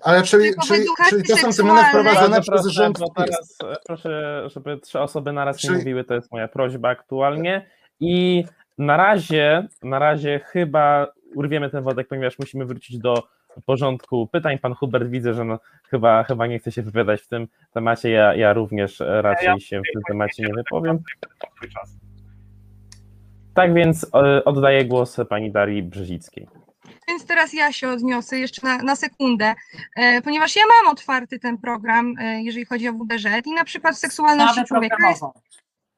[0.00, 5.00] Ale czyli, czyli, czyli to są zmiany Bardzo przez proszę, rząd teraz proszę, żeby trzy
[5.00, 7.70] osoby naraz nie Czyli- mówiły, to jest moja prośba aktualnie.
[8.00, 8.44] I
[8.78, 13.28] na razie, na razie chyba urwiemy ten wątek, ponieważ musimy wrócić do
[13.66, 14.58] porządku pytań.
[14.58, 15.58] Pan Hubert widzę, że no,
[15.88, 18.10] chyba, chyba nie chce się wypowiadać w tym temacie.
[18.10, 20.98] Ja, ja również e, raczej Ja- się w tym temacie nie wypowiem.
[23.54, 26.48] Tak więc e, oddaję głos pani Darii Brzezickiej.
[27.08, 29.54] Więc teraz ja się odniosę jeszcze na, na sekundę,
[29.96, 33.94] e, ponieważ ja mam otwarty ten program, e, jeżeli chodzi o WDŻ i na przykład
[33.94, 35.22] w seksualności Podstawę człowieka jest.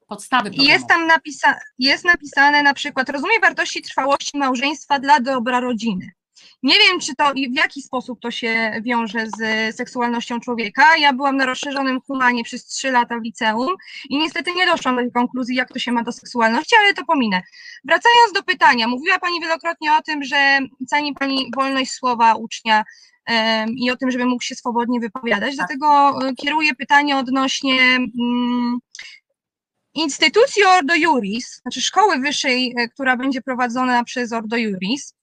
[0.09, 0.89] Podstawy i jest programowe.
[0.89, 6.13] tam napisa, jest napisane na przykład rozumie wartości trwałości małżeństwa dla dobra rodziny.
[6.63, 10.97] Nie wiem, czy to i w jaki sposób to się wiąże z seksualnością człowieka.
[10.97, 13.75] Ja byłam na rozszerzonym humanie przez trzy lata w liceum
[14.11, 17.05] i niestety nie doszłam do tej konkluzji, jak to się ma do seksualności, ale to
[17.05, 17.43] pominę.
[17.85, 22.85] Wracając do pytania, mówiła Pani wielokrotnie o tym, że ceni Pani wolność słowa ucznia
[23.27, 25.57] em, i o tym, żeby mógł się swobodnie wypowiadać.
[25.57, 27.81] Dlatego e, kieruję pytanie odnośnie
[28.21, 28.79] mm,
[29.95, 35.15] instytucji Ordo Juris, znaczy szkoły wyższej, e, która będzie prowadzona przez Ordo Juris.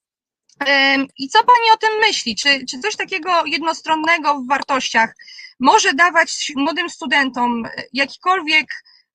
[1.18, 2.36] I co Pani o tym myśli?
[2.36, 5.14] Czy, czy coś takiego jednostronnego w wartościach
[5.60, 8.66] może dawać młodym studentom e, jakikolwiek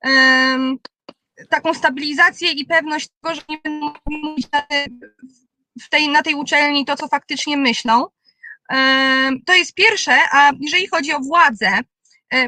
[0.01, 0.77] em,
[1.49, 4.47] taką stabilizację i pewność tego, że nie będą mówić
[5.81, 8.05] w tej, na tej uczelni to, co faktycznie myślą.
[9.45, 11.79] To jest pierwsze, a jeżeli chodzi o władzę,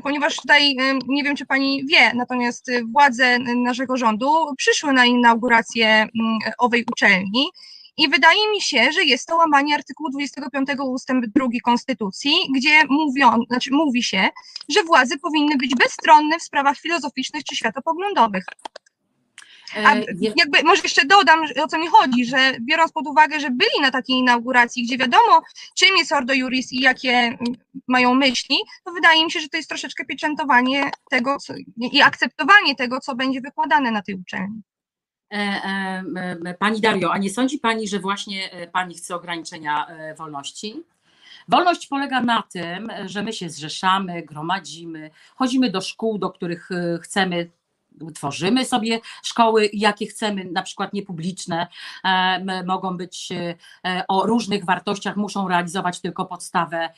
[0.03, 0.75] ponieważ tutaj
[1.07, 6.11] nie wiem, czy pani wie, natomiast władze naszego rządu przyszły na inaugurację mm,
[6.59, 7.49] owej uczelni
[7.97, 12.81] i wydaje mi się, że jest to łamanie artykułu 25 ustęp 2 Konstytucji, gdzie
[13.49, 14.29] znaczy mówi się,
[14.69, 18.45] że władze powinny być bezstronne w sprawach filozoficznych czy światopoglądowych.
[19.76, 19.95] A
[20.36, 23.91] jakby może jeszcze dodam, o co mi chodzi, że biorąc pod uwagę, że byli na
[23.91, 25.41] takiej inauguracji, gdzie wiadomo,
[25.76, 27.38] czym jest Ordo Juris i jakie
[27.88, 32.76] mają myśli, to wydaje mi się, że to jest troszeczkę pieczętowanie tego co, i akceptowanie
[32.76, 34.61] tego, co będzie wykładane na tej uczelni.
[35.34, 35.38] E,
[36.45, 39.88] e, pani Dario, a nie sądzi Pani, że właśnie e, Pani chce ograniczenia
[40.18, 40.84] wolności?
[41.47, 46.70] Wolność polega na tym, że my się zrzeszamy, gromadzimy, chodzimy do szkół, do których
[47.01, 47.49] chcemy,
[48.15, 51.67] tworzymy sobie szkoły, jakie chcemy, na przykład niepubliczne,
[52.65, 53.29] mogą być
[54.07, 56.89] o różnych wartościach, muszą realizować tylko podstawę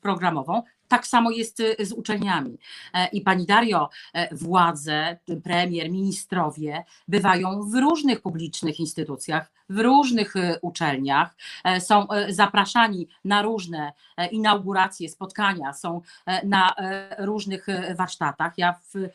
[0.00, 0.62] programową.
[0.94, 2.58] Tak samo jest y, z uczelniami.
[2.94, 10.36] E, I pani Dario, e, władze, premier, ministrowie bywają w różnych publicznych instytucjach, w różnych
[10.36, 13.92] y, uczelniach, e, są zapraszani na różne
[14.30, 16.00] inauguracje, spotkania, są
[16.44, 16.74] na
[17.18, 17.66] różnych
[17.96, 18.52] warsztatach.
[18.56, 19.08] Ja w,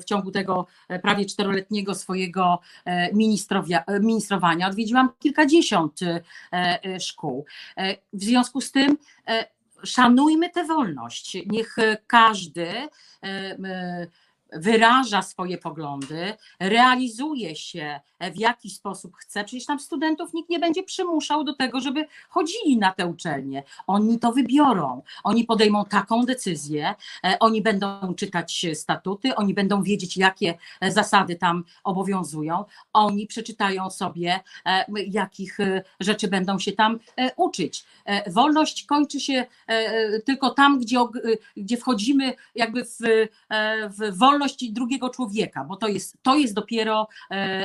[0.00, 0.66] w ciągu tego
[1.02, 2.60] prawie czteroletniego swojego
[3.92, 6.00] ministrowania odwiedziłam kilkadziesiąt
[6.98, 7.44] szkół.
[8.12, 8.96] W związku z tym
[9.84, 11.36] szanujmy tę wolność.
[11.46, 11.76] Niech
[12.06, 12.68] każdy
[13.22, 14.06] e,
[14.52, 19.44] wyraża swoje poglądy, realizuje się w jaki sposób chce.
[19.44, 23.62] Przecież tam studentów nikt nie będzie przymuszał do tego, żeby chodzili na te uczelnie.
[23.86, 26.94] Oni to wybiorą, oni podejmą taką decyzję,
[27.24, 34.40] e, oni będą czytać statuty, oni będą wiedzieć, jakie zasady tam obowiązują, oni przeczytają sobie,
[34.66, 36.98] e, jakich e, rzeczy będą się tam
[37.36, 37.84] uczyć.
[38.26, 39.46] Wolność kończy się
[40.24, 40.98] tylko tam, gdzie,
[41.56, 42.98] gdzie wchodzimy jakby w,
[43.98, 44.39] w wolność
[44.72, 47.08] drugiego człowieka, bo to jest, to jest dopiero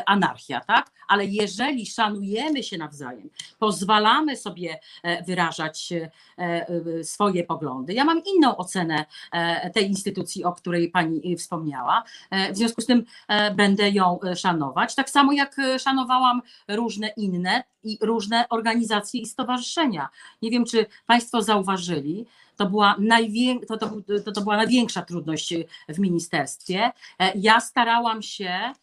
[0.05, 0.91] anarchia hierarchia, tak?
[1.07, 7.93] Ale jeżeli szanujemy się nawzajem, pozwalamy sobie e, wyrażać e, e, swoje poglądy.
[7.93, 9.05] Ja mam inną ocenę
[9.73, 12.03] tej instytucji, o której pani wspomniała.
[12.51, 13.05] W związku z tym
[13.55, 20.09] będę ją szanować, tak samo jak szanowałam różne inne i różne organizacje i stowarzyszenia.
[20.41, 22.25] Nie wiem, czy Państwo zauważyli,
[22.55, 23.59] to była, najwię...
[23.67, 23.91] to, to,
[24.25, 25.53] to, to była największa trudność
[25.89, 26.91] w ministerstwie.
[27.35, 28.73] Ja starałam się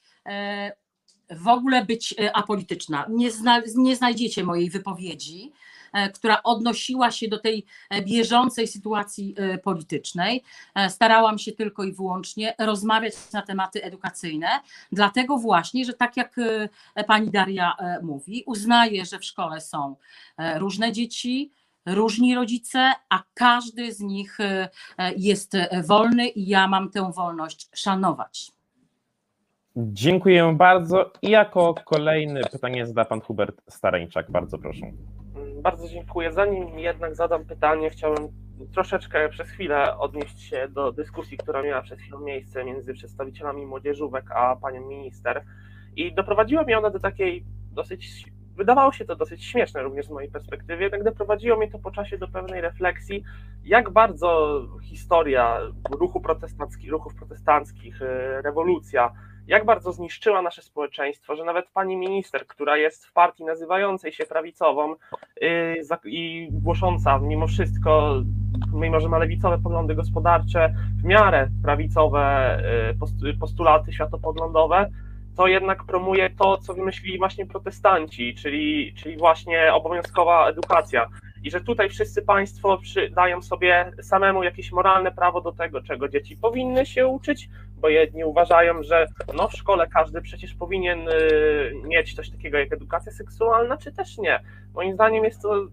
[1.37, 3.07] w ogóle być e, apolityczna.
[3.09, 5.53] Nie, zna, nie znajdziecie mojej wypowiedzi,
[5.93, 10.43] e, która odnosiła się do tej e, bieżącej sytuacji politycznej.
[10.89, 14.49] Starałam się tylko i wyłącznie rozmawiać na tematy edukacyjne,
[14.93, 16.37] dlatego właśnie, że tak jak
[17.07, 19.97] pani Daria mówi, uznaję, że w szkole są
[20.59, 21.53] różne dzieci,
[21.87, 24.39] różni rodzice, a każdy z nich
[25.17, 25.57] jest
[25.89, 28.53] wolny i ja mam tę wolność szanować.
[29.77, 31.13] Dziękuję bardzo.
[31.23, 34.31] I jako kolejny pytanie zada pan Hubert Stareńczak.
[34.31, 34.81] Bardzo proszę.
[35.63, 36.33] Bardzo dziękuję.
[36.33, 38.29] Zanim jednak zadam pytanie, chciałem
[38.73, 44.31] troszeczkę przez chwilę odnieść się do dyskusji, która miała przed chwilą miejsce między przedstawicielami młodzieżówek
[44.31, 45.45] a panią minister.
[45.97, 48.25] I doprowadziła mnie ona do takiej dosyć,
[48.57, 52.19] wydawało się to dosyć śmieszne również z mojej perspektywy, jednak doprowadziło mnie to po czasie
[52.19, 53.25] do pewnej refleksji,
[53.65, 55.59] jak bardzo historia
[55.91, 59.13] ruchu protestancki, ruchów protestanckich, y, rewolucja,
[59.47, 64.27] jak bardzo zniszczyła nasze społeczeństwo, że nawet pani minister, która jest w partii nazywającej się
[64.27, 64.95] prawicową
[65.41, 68.23] yy, i głosząca mimo wszystko,
[68.73, 72.59] mimo że ma lewicowe poglądy gospodarcze, w miarę prawicowe
[73.23, 74.91] yy, postulaty światopoglądawe,
[75.37, 81.09] to jednak promuje to, co wymyślili właśnie protestanci, czyli, czyli właśnie obowiązkowa edukacja
[81.43, 82.79] i że tutaj wszyscy Państwo
[83.11, 88.25] dają sobie samemu jakieś moralne prawo do tego, czego dzieci powinny się uczyć, bo jedni
[88.25, 93.77] uważają, że no w szkole każdy przecież powinien y, mieć coś takiego jak edukacja seksualna,
[93.77, 94.41] czy też nie.
[94.75, 95.67] Moim zdaniem jest to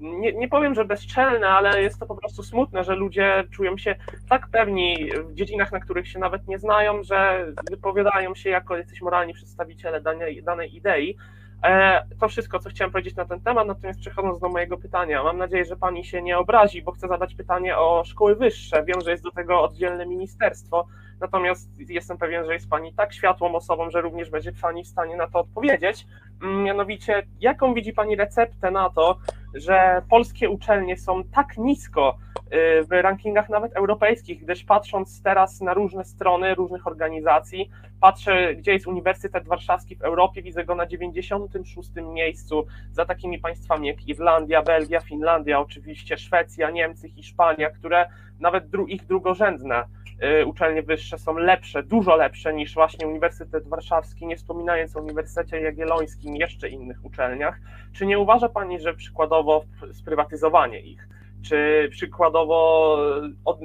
[0.00, 3.96] nie, nie powiem, że bezczelne, ale jest to po prostu smutne, że ludzie czują się
[4.28, 9.02] tak pewni w dziedzinach, na których się nawet nie znają, że wypowiadają się jako jacyś
[9.02, 11.16] moralni przedstawiciele danej, danej idei,
[11.62, 15.38] E, to wszystko, co chciałem powiedzieć na ten temat, natomiast przechodząc do mojego pytania, mam
[15.38, 18.84] nadzieję, że pani się nie obrazi, bo chcę zadać pytanie o szkoły wyższe.
[18.84, 20.86] Wiem, że jest do tego oddzielne ministerstwo.
[21.20, 25.16] Natomiast jestem pewien, że jest Pani tak światłą osobą, że również będzie Pani w stanie
[25.16, 26.06] na to odpowiedzieć.
[26.42, 29.18] Mm, Mianowicie, jaką widzi Pani receptę na to,
[29.54, 35.74] że polskie uczelnie są tak nisko y, w rankingach nawet europejskich, gdyż patrząc teraz na
[35.74, 41.90] różne strony różnych organizacji, patrzę, gdzie jest Uniwersytet Warszawski w Europie, widzę go na 96
[41.96, 48.08] miejscu za takimi państwami jak Irlandia, Belgia, Finlandia, oczywiście Szwecja, Niemcy, Hiszpania, które
[48.40, 49.84] nawet dru ich drugorzędne
[50.46, 56.36] uczelnie wyższe są lepsze, dużo lepsze niż właśnie Uniwersytet Warszawski, nie wspominając o Uniwersytecie Jagiellońskim
[56.36, 57.60] i jeszcze innych uczelniach.
[57.92, 61.08] Czy nie uważa Pani, że przykładowo sprywatyzowanie ich,
[61.42, 62.98] czy przykładowo
[63.44, 63.58] od,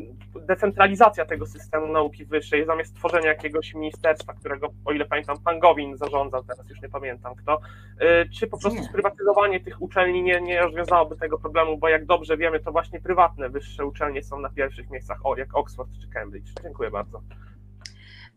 [0.47, 5.97] decentralizacja tego systemu nauki wyższej, zamiast tworzenia jakiegoś ministerstwa, którego, o ile pamiętam, pan Gowin
[5.97, 7.59] zarządzał, teraz już nie pamiętam kto,
[8.01, 8.88] y, czy po prostu Nie.
[8.88, 13.49] sprywatyzowanie tych uczelni nie, nie rozwiązałoby tego problemu, bo jak dobrze wiemy, to właśnie prywatne
[13.49, 16.49] wyższe uczelnie są na pierwszych miejscach, o, jak Oxford czy Cambridge.
[16.63, 17.21] Dziękuję bardzo.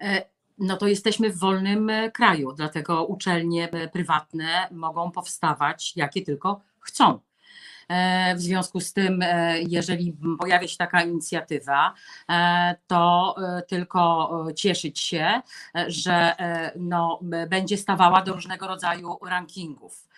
[0.02, 0.22] E,
[0.58, 6.60] No to jesteśmy w wolnym e, kraju, dlatego uczelnie e, prywatne mogą powstawać jakie tylko
[6.80, 7.20] chcą.
[7.88, 11.94] E, W związku z tym, e, jeżeli pojawia się taka inicjatywa,
[12.30, 13.34] e, to
[13.68, 15.40] tylko cieszyć się,
[15.86, 16.36] że
[16.76, 20.08] no, będzie stawała do różnego rodzaju rankingów.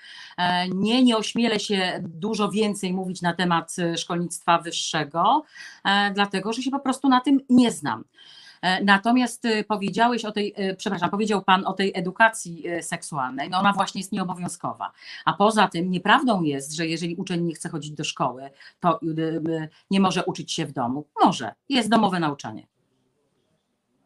[0.74, 5.42] Nie, nie ośmielę się dużo więcej mówić na temat szkolnictwa wyższego,
[6.14, 8.04] dlatego że się po prostu na tym nie znam.
[8.62, 13.50] E, Natomiast y, powiedziałeś o tej, y, przepraszam, powiedział Pan o tej edukacji y, seksualnej.
[13.50, 14.92] No ona właśnie jest nieobowiązkowa.
[15.24, 18.50] A poza tym nieprawdą jest, że jeżeli uczeń nie chce chodzić do szkoły,
[18.80, 21.04] to y, y, nie może uczyć się w domu.
[21.24, 21.52] Może.
[21.68, 22.66] Jest domowe nauczanie.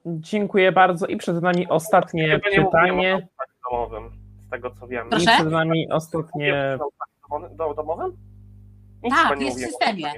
[0.07, 3.28] Dziękuję bardzo i przed nami ostatnie pytanie.
[3.70, 4.11] domowym,
[4.46, 5.07] z tego co wiem.
[5.07, 5.30] I Proszę?
[5.34, 6.78] przed nami ostatnie
[7.59, 8.16] do- domowym?
[9.02, 10.12] Nic Tak, jest w systemie.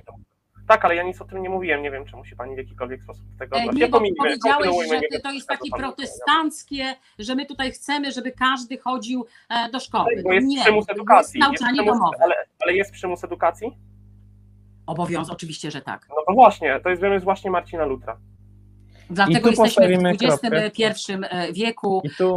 [0.69, 1.83] Tak, ale ja nic o tym nie mówiłem.
[1.83, 3.81] Nie wiem, czy musi pani w jakikolwiek sposób do tego E, odnosić.
[3.81, 8.79] Nie, bo powiedziałeś, że ty- to jest takie protestanckie, że my tutaj chcemy, żeby każdy
[8.79, 10.05] chodził e, do szkoły.
[10.05, 10.25] powiedział.
[10.25, 11.41] Bo jest nie, przymus to edukacji.
[11.41, 12.17] jest nauczanie przymus, domowe.
[12.21, 13.77] ale, ale jest przymus edukacji?
[14.87, 16.07] Obowiązek, oczywiście, że tak.
[16.09, 18.17] No to właśnie, to jest wymysł właśnie Marcina Lutra.
[19.11, 21.31] Dlatego jesteśmy w XXI kropkę.
[21.31, 22.35] e, wieku I tu,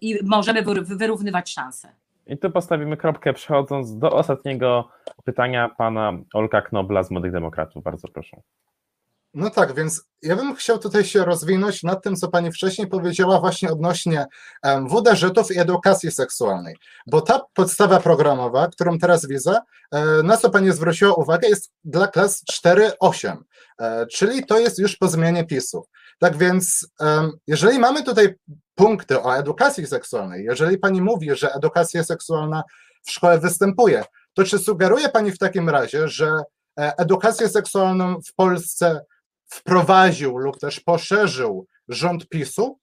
[0.00, 1.92] i możemy wyr- wyrównywać szanse.
[2.26, 4.88] I tu postawimy kropkę, przechodząc do ostatniego
[5.24, 7.84] pytania pana Olka Knobla z Młodych Demokratów.
[7.84, 8.36] Bardzo proszę.
[9.34, 13.40] No tak, więc ja bym chciał tutaj się rozwinąć nad tym, co pani wcześniej powiedziała
[13.40, 14.26] właśnie odnośnie
[14.64, 19.58] WDŻ-ów i edukacji seksualnej, bo ta podstawa programowa, którą teraz widzę,
[19.92, 23.36] e, na co pani zwróciła uwagę, jest dla klas 4-8,
[23.80, 25.84] e, czyli to jest już po zmianie PiSu.
[26.18, 26.88] Tak więc,
[27.46, 28.34] jeżeli mamy tutaj
[28.74, 32.62] punkty o edukacji seksualnej, jeżeli pani mówi, że edukacja seksualna
[33.06, 34.04] w szkole występuje,
[34.34, 36.42] to czy sugeruje pani w takim razie, że
[36.78, 39.04] e, edukację seksualną w Polsce
[39.46, 42.78] wprowadził lub też poszerzył rząd PiSu?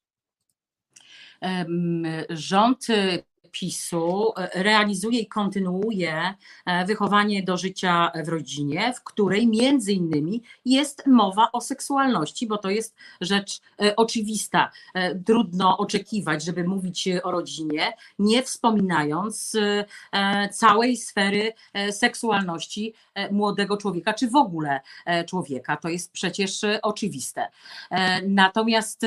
[2.30, 6.34] Rząd y, PiSu e, realizuje i kontynuuje
[6.66, 12.58] e, wychowanie do życia w rodzinie, w której między innymi jest mowa o seksualności, bo
[12.58, 14.72] to jest rzecz e, oczywista.
[15.26, 19.58] Trudno oczekiwać, żeby mówić o rodzinie, nie wspominając
[20.52, 21.54] całej sfery
[21.92, 22.94] seksualności
[23.32, 24.80] młodego człowieka, czy w ogóle
[25.28, 25.78] człowieka.
[25.78, 27.48] To jest przecież oczywiste.
[28.28, 29.06] Natomiast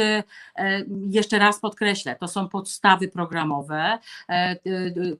[1.11, 3.99] Jeszcze raz podkreślę, to są podstawy programowe,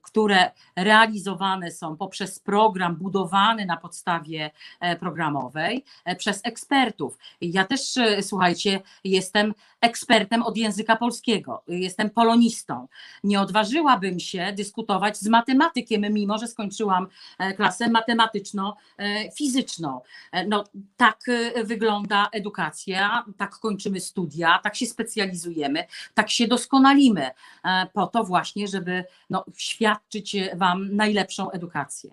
[0.01, 7.17] które realizowane są poprzez program budowany na podstawie e, programowej e, przez ekspertów.
[7.41, 12.87] Ja też, e, słuchajcie, jestem ekspertem od języka polskiego, jestem polonistą.
[13.23, 17.07] Nie odważyłabym się dyskutować z matematykiem, mimo że skończyłam
[17.39, 20.01] e, klasę matematyczno-fizyczną.
[20.31, 20.63] E, No,
[20.97, 27.29] tak e, wygląda edukacja, tak kończymy studia, tak się specjalizujemy, tak się doskonalimy,
[27.63, 32.11] e, po to właśnie, żeby no, świadczyć Wam najlepszą edukację.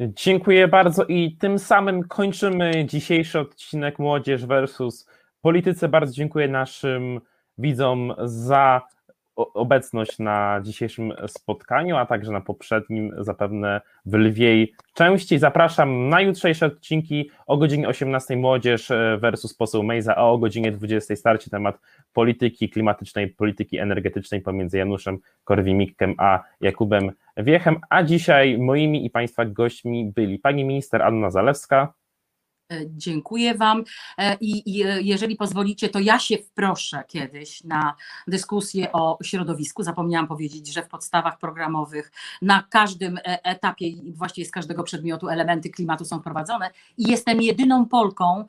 [0.00, 5.08] Dziękuję bardzo i tym samym kończymy dzisiejszy odcinek Młodzież versus
[5.42, 5.88] Politycy.
[5.88, 7.20] Bardzo dziękuję naszym
[7.58, 8.82] widzom za
[9.38, 15.38] obecność na dzisiejszym spotkaniu, a także na poprzednim, zapewne w lwiej części.
[15.38, 21.16] Zapraszam na jutrzejsze odcinki o godzinie 18 Młodzież versus poseł Mejza, a o godzinie 20
[21.16, 21.78] starcie temat
[22.12, 29.44] polityki klimatycznej, polityki energetycznej pomiędzy Januszem Korwin-Mikkem a Jakubem Wiechem, a dzisiaj moimi i Państwa
[29.44, 32.07] gośćmi byli pani minister Anna Zalewska, E,
[32.96, 33.84] Dziękuję Wam
[34.18, 37.94] E, i e, jeżeli pozwolicie, to ja się wproszę kiedyś na
[38.26, 39.82] dyskusję o środowisku.
[39.82, 42.12] Zapomniałam powiedzieć, że w podstawach programowych
[42.42, 47.42] na każdym e, etapie i właściwie z każdego przedmiotu elementy klimatu są wprowadzone i jestem
[47.42, 48.46] jedyną Polką, e,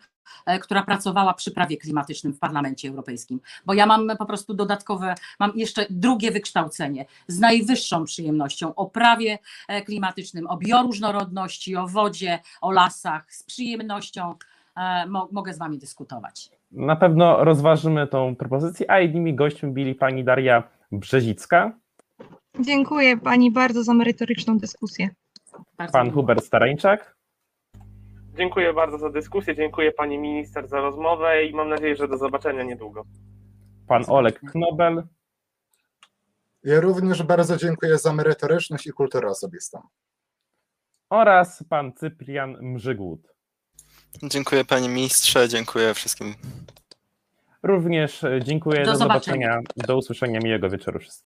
[0.62, 5.52] która pracowała przy prawie klimatycznym w Parlamencie Europejskim, bo ja mam po prostu dodatkowe, mam
[5.56, 12.72] jeszcze drugie wykształcenie z najwyższą przyjemnością o prawie e, klimatycznym, o bioróżnorodności, o wodzie, o
[12.72, 14.36] lasach, z przyjemnością
[14.76, 16.50] e, mo- mogę z Wami dyskutować.
[16.72, 21.72] Na pewno rozważymy tą propozycję, a innymi gośćmi byli pani Daria Brzezicka,
[22.60, 25.10] Dziękuję pani bardzo za merytoryczną dyskusję.
[25.78, 26.12] Bardzo pan.
[26.12, 27.16] Hubert Starańczak,
[28.40, 32.64] Dziękuję bardzo za dyskusję, dziękuję pani minister za rozmowę i mam nadzieję, że do zobaczenia
[32.64, 33.04] niedługo.
[33.88, 35.04] pan Olek Knobel,
[36.64, 39.82] Ja również bardzo dziękuję za merytoryczność i kulturę osobistą.
[41.10, 43.34] oraz pan Cyprian Mrzygłód.
[44.24, 46.36] Dziękuję panie ministrze, dziękuję wszystkim
[47.64, 49.52] Również dziękuję, Do do zobaczenia.
[49.54, 51.18] zobaczenia, do usłyszenia, miłego wieczoru wszystkim.